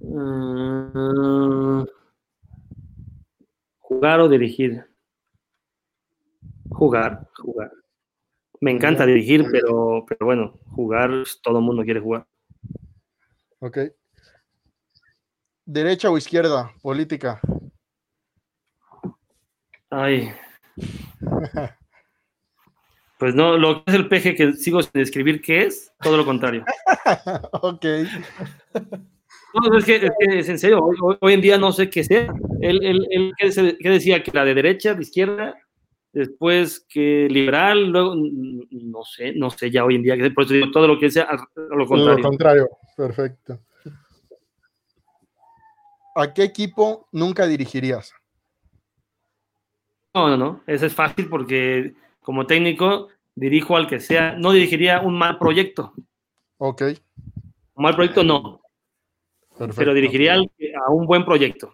[0.04, 1.86] Mm,
[3.80, 4.86] jugar o dirigir.
[6.70, 7.72] Jugar, jugar.
[8.60, 12.28] Me encanta dirigir, pero, pero bueno, jugar, pues, todo el mundo quiere jugar.
[13.60, 13.78] Ok.
[15.66, 16.74] ¿Derecha o izquierda?
[16.82, 17.40] Política.
[19.90, 20.34] Ay.
[23.20, 26.26] Pues no, lo que es el peje que sigo sin describir qué es, todo lo
[26.26, 26.66] contrario.
[27.54, 27.86] ok.
[29.54, 30.84] No, es que, es, en serio,
[31.20, 32.34] hoy, en día no sé qué sea.
[32.62, 34.24] Él, él, él ¿qué, decía?
[34.24, 35.56] Que la de derecha, de izquierda,
[36.12, 40.72] después que liberal, luego, no sé, no sé ya hoy en día, por eso digo
[40.72, 42.18] todo lo que sea a, lo contrario.
[42.18, 43.60] lo contrario, perfecto.
[46.16, 48.14] ¿A qué equipo nunca dirigirías?
[50.14, 55.02] No, no, no, eso es fácil porque como técnico dirijo al que sea, no dirigiría
[55.02, 55.94] un mal proyecto.
[56.58, 56.84] Ok.
[57.76, 58.63] Un mal proyecto no.
[59.58, 61.72] Pero dirigiría a un buen proyecto.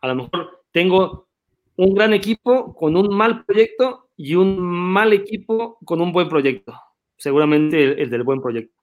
[0.00, 1.28] A lo mejor tengo
[1.76, 6.74] un gran equipo con un mal proyecto y un mal equipo con un buen proyecto.
[7.16, 8.74] Seguramente el, del buen proyecto.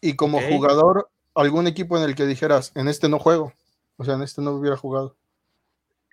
[0.00, 3.52] Y como jugador, algún equipo en el que dijeras, en este no juego.
[3.96, 5.16] O sea, en este no hubiera jugado.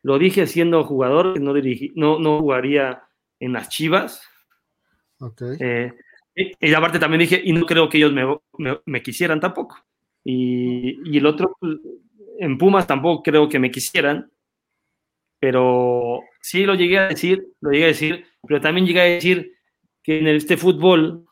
[0.03, 3.03] Lo dije siendo jugador, no, dirigí, no, no jugaría
[3.39, 4.21] en las Chivas.
[5.59, 5.91] Eh,
[6.35, 8.13] y, aparte también dije, y no creo que ellos
[8.85, 9.77] me, quisieran tampoco.
[10.29, 11.77] Y, el otro, pues,
[12.39, 14.29] en Pumas tampoco creo que me quisieran,
[15.39, 19.53] pero sí lo llegué a decir, lo llegué a decir, pero también llegué a decir
[20.03, 21.25] que en este fútbol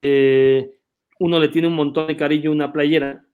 [0.00, 0.78] eh,
[1.18, 3.24] uno le tiene un montón de cariño a una playera,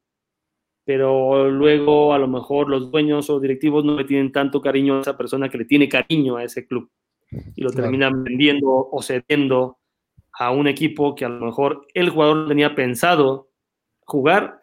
[0.87, 5.01] pero luego a lo mejor los dueños o directivos no le tienen tanto cariño a
[5.03, 6.91] esa persona que le tiene cariño a ese club
[7.55, 9.77] y lo terminan vendiendo o cediendo
[10.33, 13.51] a un equipo que a lo mejor el jugador tenía pensado
[14.05, 14.61] jugar,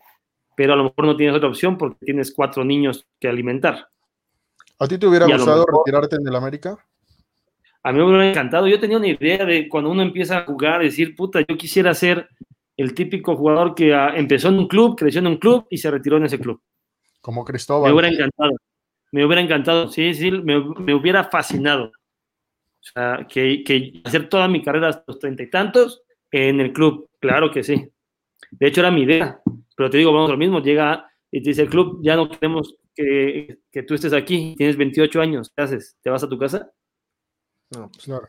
[0.55, 3.89] pero a lo mejor no tienes otra opción porque tienes cuatro niños que alimentar.
[4.79, 6.77] ¿A ti te hubiera gustado retirarte en el América?
[7.83, 8.67] A mí me hubiera encantado.
[8.67, 12.29] Yo tenía una idea de cuando uno empieza a jugar, decir, puta, yo quisiera ser
[12.77, 15.91] el típico jugador que ah, empezó en un club, creció en un club y se
[15.91, 16.61] retiró en ese club.
[17.21, 17.89] Como Cristóbal.
[17.89, 18.51] Me hubiera encantado.
[19.11, 21.91] Me hubiera encantado, sí, sí, me hubiera fascinado.
[22.81, 27.09] O sea, que, hacer toda mi carrera hasta los treinta y tantos en el club,
[27.19, 27.87] claro que sí.
[28.51, 29.41] De hecho, era mi idea.
[29.75, 32.29] Pero te digo, vamos a lo mismo, llega y te dice el club, ya no
[32.29, 35.97] queremos que, que tú estés aquí, tienes 28 años, ¿qué haces?
[36.01, 36.69] ¿Te vas a tu casa?
[37.71, 38.27] No, pues claro.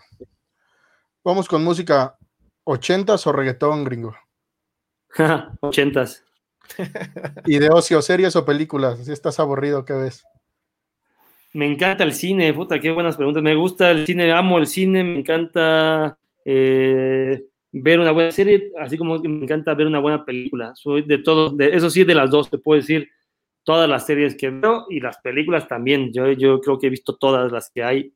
[1.25, 2.17] Vamos con música,
[2.65, 4.15] ¿ochentas o reggaetón, gringo?
[5.61, 6.25] Ochentas.
[7.45, 9.05] ¿Y de ocio, series o películas?
[9.05, 10.25] Si estás aburrido, ¿qué ves?
[11.55, 13.43] Me encanta el cine, puta, qué buenas preguntas.
[13.43, 18.99] Me gusta el cine, amo el cine, me encanta eh, ver una buena serie, así
[18.99, 20.75] como me encanta ver una buena película.
[20.75, 23.09] Soy de todo, de, eso sí, de las dos, te puedo decir
[23.65, 26.13] todas las series que veo y las películas también.
[26.13, 28.15] Yo, yo creo que he visto todas las que hay.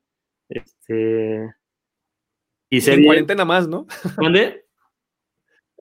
[0.49, 1.55] Este,
[2.71, 3.87] y en cuarentena más, ¿no?
[4.17, 4.65] ¿Dónde?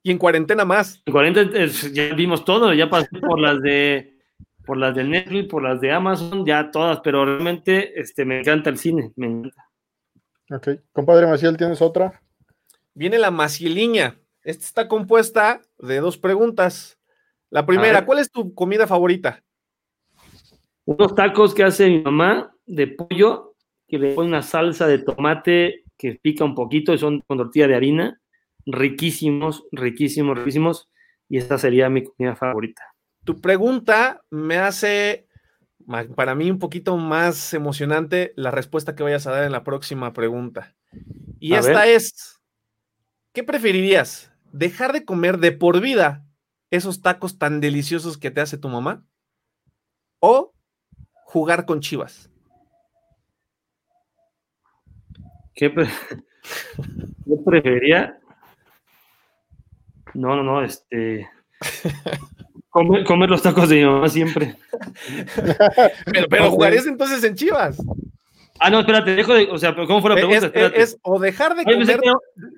[0.03, 1.01] Y en cuarentena más.
[1.05, 4.13] En cuarentena ya vimos todo, ya pasé por las de
[4.65, 8.71] por las de Netflix, por las de Amazon, ya todas, pero realmente este, me encanta
[8.71, 9.69] el cine, me encanta.
[10.49, 10.69] Ok.
[10.91, 12.19] Compadre Maciel, ¿tienes otra?
[12.95, 14.17] Viene la Macieliña.
[14.41, 16.97] Esta está compuesta de dos preguntas.
[17.49, 19.43] La primera, ¿cuál es tu comida favorita?
[20.85, 25.83] Unos tacos que hace mi mamá de pollo, que le pone una salsa de tomate
[25.97, 28.21] que pica un poquito y son con tortilla de harina.
[28.65, 30.89] Riquísimos, riquísimos, riquísimos.
[31.27, 32.81] Y esta sería mi comida favorita.
[33.25, 35.27] Tu pregunta me hace,
[36.15, 40.13] para mí, un poquito más emocionante la respuesta que vayas a dar en la próxima
[40.13, 40.75] pregunta.
[41.39, 42.34] Y esta es,
[43.35, 44.31] ¿qué preferirías?
[44.51, 46.25] ¿Dejar de comer de por vida
[46.71, 49.05] esos tacos tan deliciosos que te hace tu mamá?
[50.19, 50.53] ¿O
[51.25, 52.31] jugar con Chivas?
[55.53, 55.71] ¿Qué,
[57.25, 58.17] Yo preferiría.
[60.13, 61.29] No, no, no, este.
[62.69, 64.57] Comer, los tacos de mi mamá siempre.
[66.29, 67.77] pero, jugarías entonces en Chivas.
[68.65, 69.47] Ah, no, espérate, dejo de.
[69.51, 70.47] O sea, ¿cómo fue la pregunta?
[70.47, 71.99] Es, o dejar de comer.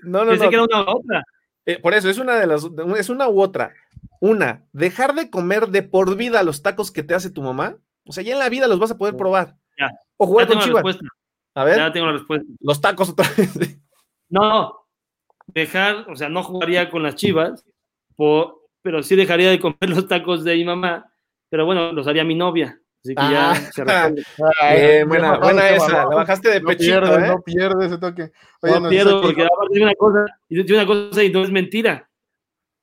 [0.03, 0.49] no, no, no.
[0.49, 1.23] que era una u otra.
[1.65, 2.65] Eh, por eso, es una de las.
[2.97, 3.73] Es una u otra.
[4.21, 7.77] Una, dejar de comer de por vida los tacos que te hace tu mamá.
[8.05, 9.57] O sea, ya en la vida los vas a poder probar.
[9.77, 9.91] Ya.
[10.15, 10.97] O jugar con Chivas.
[11.55, 11.75] A ver.
[11.75, 12.47] Ya tengo la respuesta.
[12.61, 13.77] Los tacos otra vez.
[14.29, 14.87] No,
[15.47, 17.65] dejar, o sea, no jugaría con las Chivas,
[18.81, 21.11] pero sí dejaría de comer los tacos de mi mamá,
[21.49, 22.79] pero bueno, los haría mi novia.
[23.07, 23.55] Así que ya ah.
[23.55, 27.27] se buena, buena esa, la bajaste de pechito, no ¿eh?
[27.29, 28.31] No pierde ese toque.
[28.61, 32.09] no pierdo, porque aparte de una cosa, y una cosa y no es mentira.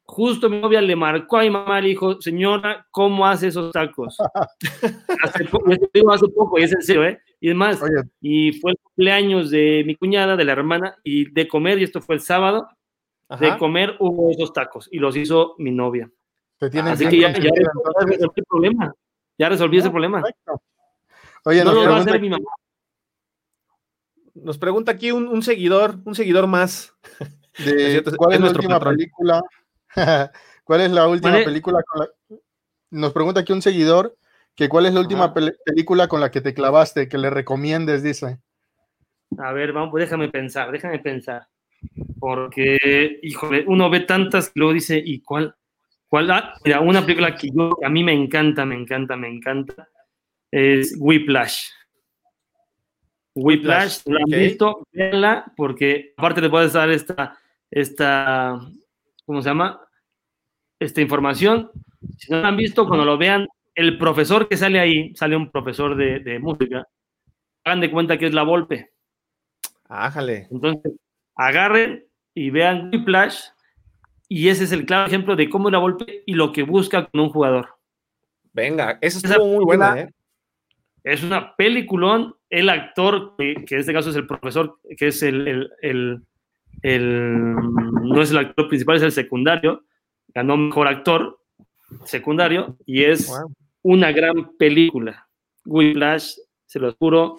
[0.07, 4.16] Justo mi novia le marcó a mi mamá, le dijo, señora, ¿cómo hace esos tacos?
[5.22, 5.70] hace, poco,
[6.11, 7.20] hace poco, y es en serio, ¿eh?
[7.41, 7.83] Y demás,
[8.20, 12.01] y fue el cumpleaños de mi cuñada, de la hermana, y de comer, y esto
[12.01, 12.68] fue el sábado,
[13.41, 16.11] de comer hubo esos tacos, y los hizo mi novia.
[16.61, 17.51] Así que ya, ya
[18.07, 18.95] resolví el problema.
[19.39, 20.22] Ya resolví ese problema.
[21.45, 22.45] Oye, no nos, lo va a hacer mi mamá.
[24.35, 26.95] Nos pregunta aquí un, seguidor, un seguidor más.
[28.16, 29.43] ¿Cuál es, la última película?
[30.64, 32.39] ¿Cuál es la última película con la...
[32.91, 34.16] Nos pregunta aquí un seguidor
[34.55, 38.39] que cuál es la última película con la que te clavaste, que le recomiendes, dice.
[39.39, 41.49] A ver, vamos, pues déjame pensar, déjame pensar.
[42.18, 45.57] Porque, híjole, uno ve tantas y luego dice, ¿y cuál?
[46.15, 46.31] ¿Cuál?
[46.31, 49.89] Ah, mira, una película que yo, a mí me encanta, me encanta, me encanta,
[50.49, 51.71] es Whiplash.
[53.35, 54.87] Whiplash, ¿la han visto?
[54.93, 57.37] Véanla, porque aparte le puedes dar esta,
[57.69, 58.61] esta,
[59.27, 59.81] ¿cómo se llama?
[60.79, 61.73] Esta información.
[62.17, 65.51] Si no la han visto, cuando lo vean, el profesor que sale ahí, sale un
[65.51, 66.87] profesor de, música,
[67.65, 68.93] hagan de cuenta que es la Volpe.
[69.89, 70.47] Ájale.
[70.49, 70.93] Entonces,
[71.35, 73.47] agarren y vean Whiplash,
[74.37, 77.20] y ese es el claro ejemplo de cómo la Volpe y lo que busca con
[77.20, 77.68] un jugador.
[78.53, 80.11] Venga, eso estuvo muy buena, ¿eh?
[81.05, 82.35] Es una peliculón.
[82.51, 86.20] El actor, que, en este caso es el profesor, que es el, el,
[86.82, 89.85] no es el actor principal, es el secundario,
[90.35, 91.39] ganó mejor actor
[92.05, 93.32] secundario y es
[93.82, 95.28] una gran película.
[95.64, 96.32] Whiplash,
[96.66, 97.37] se lo juro,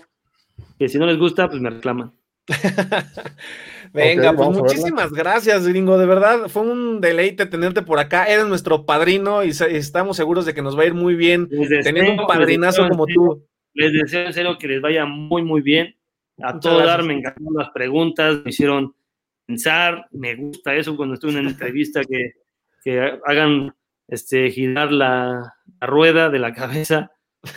[0.79, 2.13] que si no les gusta, pues me reclaman.
[3.93, 5.97] Venga, pues muchísimas gracias, gringo.
[5.97, 8.25] De verdad, fue un deleite tenerte por acá.
[8.25, 11.49] Eres nuestro padrino y estamos seguros de que nos va a ir muy bien
[11.83, 13.45] teniendo un padrinazo como tú.
[13.73, 15.95] Les deseo en serio que les vaya muy, muy bien.
[16.41, 18.93] A todo dar, me encantaron las preguntas, me hicieron
[19.45, 20.07] pensar.
[20.11, 22.33] Me gusta eso cuando estoy en una entrevista que,
[22.83, 23.73] que hagan
[24.07, 27.11] este, girar la, rueda de la cabeza.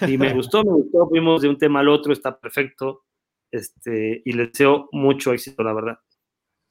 [0.06, 3.04] Y me gustó, me gustó, fuimos de un tema al otro, está perfecto.
[3.50, 5.98] Este, y les deseo mucho éxito, la verdad.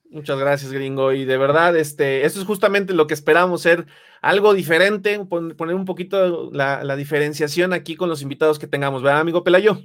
[0.09, 1.11] Muchas gracias, gringo.
[1.11, 3.87] Y de verdad, este, eso es justamente lo que esperamos, ser
[4.21, 9.19] algo diferente, poner un poquito la, la diferenciación aquí con los invitados que tengamos, ¿verdad,
[9.19, 9.79] amigo Pelayo?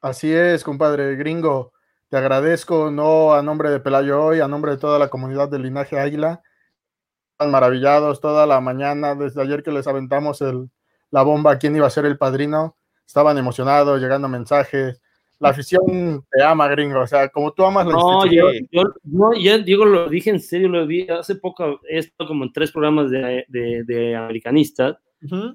[0.00, 1.72] Así es, compadre gringo.
[2.08, 5.62] Te agradezco, no a nombre de Pelayo hoy, a nombre de toda la comunidad del
[5.62, 6.42] Linaje Águila,
[7.38, 10.70] maravillados toda la mañana, desde ayer que les aventamos el,
[11.10, 12.76] la bomba, quién iba a ser el padrino,
[13.06, 15.00] estaban emocionados, llegando mensajes.
[15.40, 18.50] La afición te ama, gringo, o sea, como tú amas la no, yo,
[19.04, 22.52] no, ya digo, lo dije en serio, lo vi hace poco, he estado como en
[22.52, 24.96] tres programas de, de, americanistas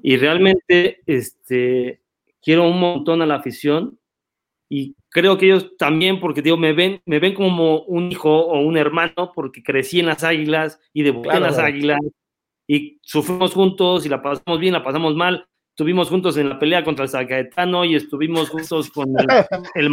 [0.01, 2.01] y realmente este,
[2.41, 3.99] quiero un montón a la afición
[4.69, 8.59] y creo que ellos también, porque digo, me ven, me ven como un hijo o
[8.61, 11.99] un hermano, porque crecí en las águilas y debuté en las águilas
[12.67, 15.47] y sufrimos juntos y la pasamos bien, la pasamos mal.
[15.73, 19.89] Estuvimos juntos en la pelea contra el Zacaetano y estuvimos juntos con el,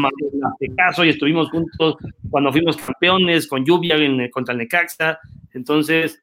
[0.61, 1.97] el caso y estuvimos juntos
[2.29, 5.19] cuando fuimos campeones con lluvia en, contra el Necaxa.
[5.55, 6.23] Entonces,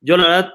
[0.00, 0.54] yo la verdad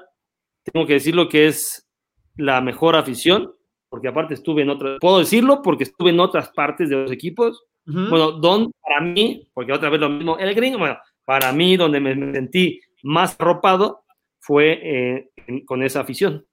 [0.62, 1.88] tengo que decir lo que es
[2.36, 3.50] la mejor afición
[3.88, 7.64] porque aparte estuve en otras, puedo decirlo porque estuve en otras partes de los equipos.
[7.86, 12.00] Bueno, donde para mí, porque otra vez lo mismo, el gringo, bueno, para mí donde
[12.00, 14.04] me, sentí más arropado
[14.38, 15.30] fue eh,
[15.64, 16.44] con esa afición.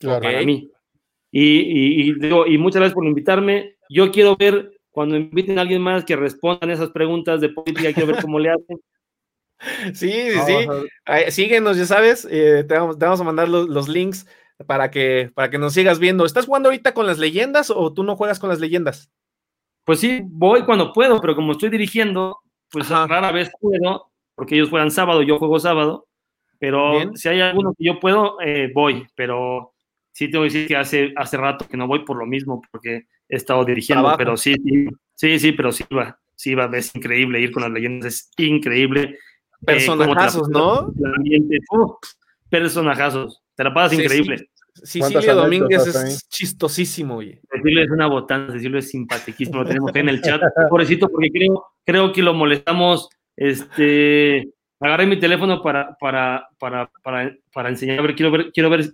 [0.00, 0.70] Para mí.
[1.32, 3.76] Y, y, digo, y muchas gracias por invitarme.
[3.88, 8.12] Yo quiero ver, cuando inviten a alguien más que respondan esas preguntas de política, quiero
[8.12, 8.78] ver cómo le hacen.
[9.94, 11.30] Sí, sí, sí.
[11.30, 14.26] Síguenos, ya sabes, eh, te, vamos, te, vamos, a mandar los, los links
[14.66, 16.24] para que, para que nos sigas viendo.
[16.24, 19.08] ¿Estás jugando ahorita con las leyendas o tú no juegas con las leyendas?
[19.84, 24.70] Pues sí, voy cuando puedo, pero como estoy dirigiendo, pues rara vez puedo, porque ellos
[24.70, 26.06] juegan sábado, yo juego sábado.
[26.58, 29.71] pero si hay alguno que yo puedo, eh, voy, pero
[30.12, 33.06] sí tengo que decir que hace, hace rato que no voy por lo mismo, porque
[33.28, 37.40] he estado dirigiendo, pero sí, sí, sí, sí, pero sí va, sí va, es increíble
[37.40, 39.02] ir con las leyendas, es increíble.
[39.02, 39.16] Eh,
[39.64, 40.92] personajazos, ¿no?
[42.48, 44.48] personajazos, te la pasas increíble.
[44.74, 47.40] Cecilio Domínguez es chistosísimo, oye.
[47.50, 50.40] Cecilio es una botana, Cecilio es simpaticísimo, lo tenemos en el chat.
[50.68, 54.50] Pobrecito, porque creo, creo que lo molestamos, este,
[54.80, 58.92] agarré mi teléfono para, para, para, para, para enseñar, a ver, quiero ver, quiero ver,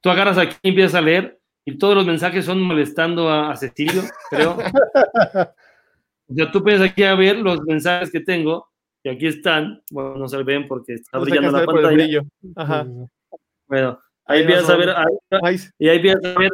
[0.00, 4.02] tú agarras aquí y empiezas a leer, y todos los mensajes son molestando a, Cecilio,
[4.30, 4.56] creo.
[6.28, 8.68] o sea, tú piensas aquí a ver los mensajes que tengo,
[9.02, 12.22] y aquí están, bueno, no se ven porque está brillando la pantalla.
[12.56, 12.86] Ajá.
[13.66, 14.94] Bueno, Ahí empiezas a ver,
[15.78, 16.50] y ahí empiezas a ver,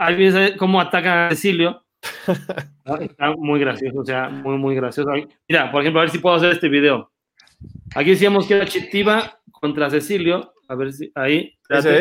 [0.00, 1.84] ahí empiezas a ver cómo atacan a Cecilio.
[3.00, 5.10] Está muy gracioso, o sea, muy, muy gracioso.
[5.46, 7.12] Mira, por ejemplo, a ver si puedo hacer este video.
[7.94, 10.53] Aquí decíamos que era Chitiva contra Cecilio.
[10.68, 11.56] A ver si ahí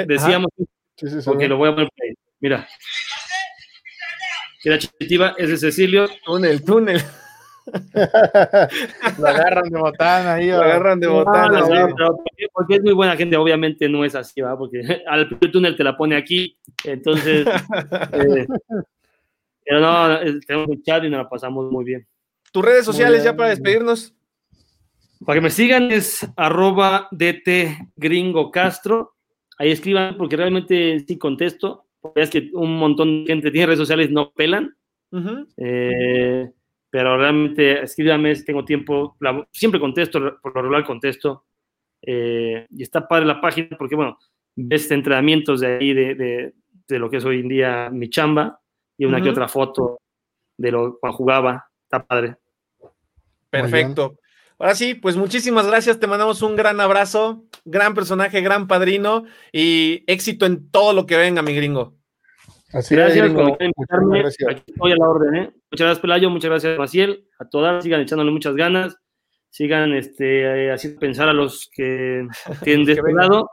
[0.08, 0.50] decíamos
[0.96, 2.14] sí, sí, porque lo voy a poner ahí.
[2.40, 2.68] Mira.
[4.64, 6.08] Era Chitiva, es de Cecilio.
[6.26, 7.02] Túnel, túnel.
[9.20, 10.48] lo agarran de botana ahí.
[10.48, 11.66] Lo agarran de botana.
[12.54, 14.58] porque, es muy buena gente, obviamente no es así, ¿va?
[14.58, 17.46] Porque al túnel te la pone aquí, entonces.
[18.14, 18.48] eh,
[19.66, 22.08] pero no, tenemos un chat y nos la pasamos muy bien.
[22.52, 24.14] Tus redes sociales ya para despedirnos.
[25.26, 29.16] Para que me sigan es arroba DT Gringo Castro.
[29.58, 31.86] Ahí escriban porque realmente sí contesto.
[32.02, 34.76] Porque es que un montón de gente tiene redes sociales no pelan.
[35.58, 36.52] eh,
[36.90, 39.18] pero realmente escríbame si tengo tiempo,
[39.52, 41.46] siempre contesto, por lo regular contesto,
[42.00, 44.20] eh, y está padre la página porque, bueno,
[44.56, 46.54] ves entrenamientos de ahí, de, de,
[46.88, 48.60] de, lo que es hoy en día mi chamba,
[48.96, 50.02] y una que otra foto
[50.56, 52.36] de lo cuando jugaba, está padre.
[53.50, 54.16] Perfecto.
[54.64, 60.06] Ahora sí, pues muchísimas gracias, te mandamos un gran abrazo, gran personaje, gran padrino y
[60.08, 61.98] éxito en todo lo que venga, mi gringo.
[62.72, 64.22] Así gracias por invitarme.
[64.22, 65.36] Aquí estoy a la orden.
[65.36, 65.52] ¿eh?
[65.70, 66.30] Muchas gracias, Pelayo.
[66.30, 67.28] Muchas gracias, Maciel.
[67.40, 68.96] A todas, sigan echándole muchas ganas.
[69.50, 72.26] Sigan este, haciendo pensar a los que
[72.64, 73.50] tienen de este lado.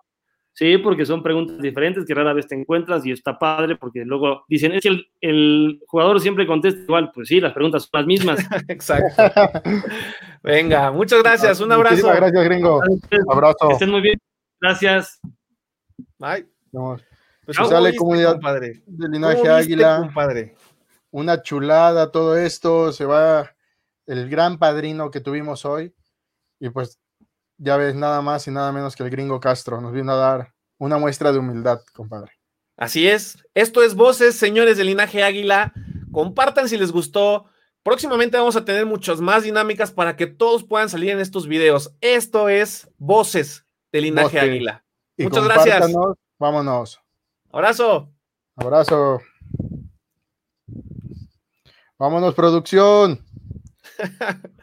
[0.52, 4.44] Sí, porque son preguntas diferentes que rara vez te encuentras y está padre porque luego
[4.48, 7.10] dicen, es que el, el jugador siempre contesta igual.
[7.14, 8.40] Pues sí, las preguntas son las mismas.
[8.68, 9.22] Exacto.
[10.42, 11.60] Venga, muchas gracias.
[11.60, 12.06] Un abrazo.
[12.06, 12.80] Muchas gracias, gringo.
[13.30, 13.68] Abrazo.
[13.68, 14.20] Que estén muy bien.
[14.60, 15.20] Gracias.
[16.18, 16.46] Bye.
[16.72, 17.04] Vamos.
[17.44, 18.82] Pues sale comunidad compadre?
[18.86, 19.98] de linaje águila.
[20.00, 20.54] Compadre?
[21.10, 22.92] Una chulada todo esto.
[22.92, 23.50] Se va
[24.06, 25.94] el gran padrino que tuvimos hoy.
[26.60, 27.00] Y pues
[27.60, 29.80] ya ves, nada más y nada menos que el gringo Castro.
[29.80, 32.32] Nos vino a dar una muestra de humildad, compadre.
[32.76, 33.36] Así es.
[33.54, 35.72] Esto es Voces, señores de Linaje Águila.
[36.10, 37.44] Compartan si les gustó.
[37.82, 41.94] Próximamente vamos a tener muchas más dinámicas para que todos puedan salir en estos videos.
[42.00, 44.82] Esto es Voces de Linaje Águila.
[45.18, 45.92] Muchas gracias.
[46.38, 47.00] Vámonos.
[47.52, 48.10] Abrazo.
[48.56, 49.20] Abrazo.
[51.98, 53.22] Vámonos, producción.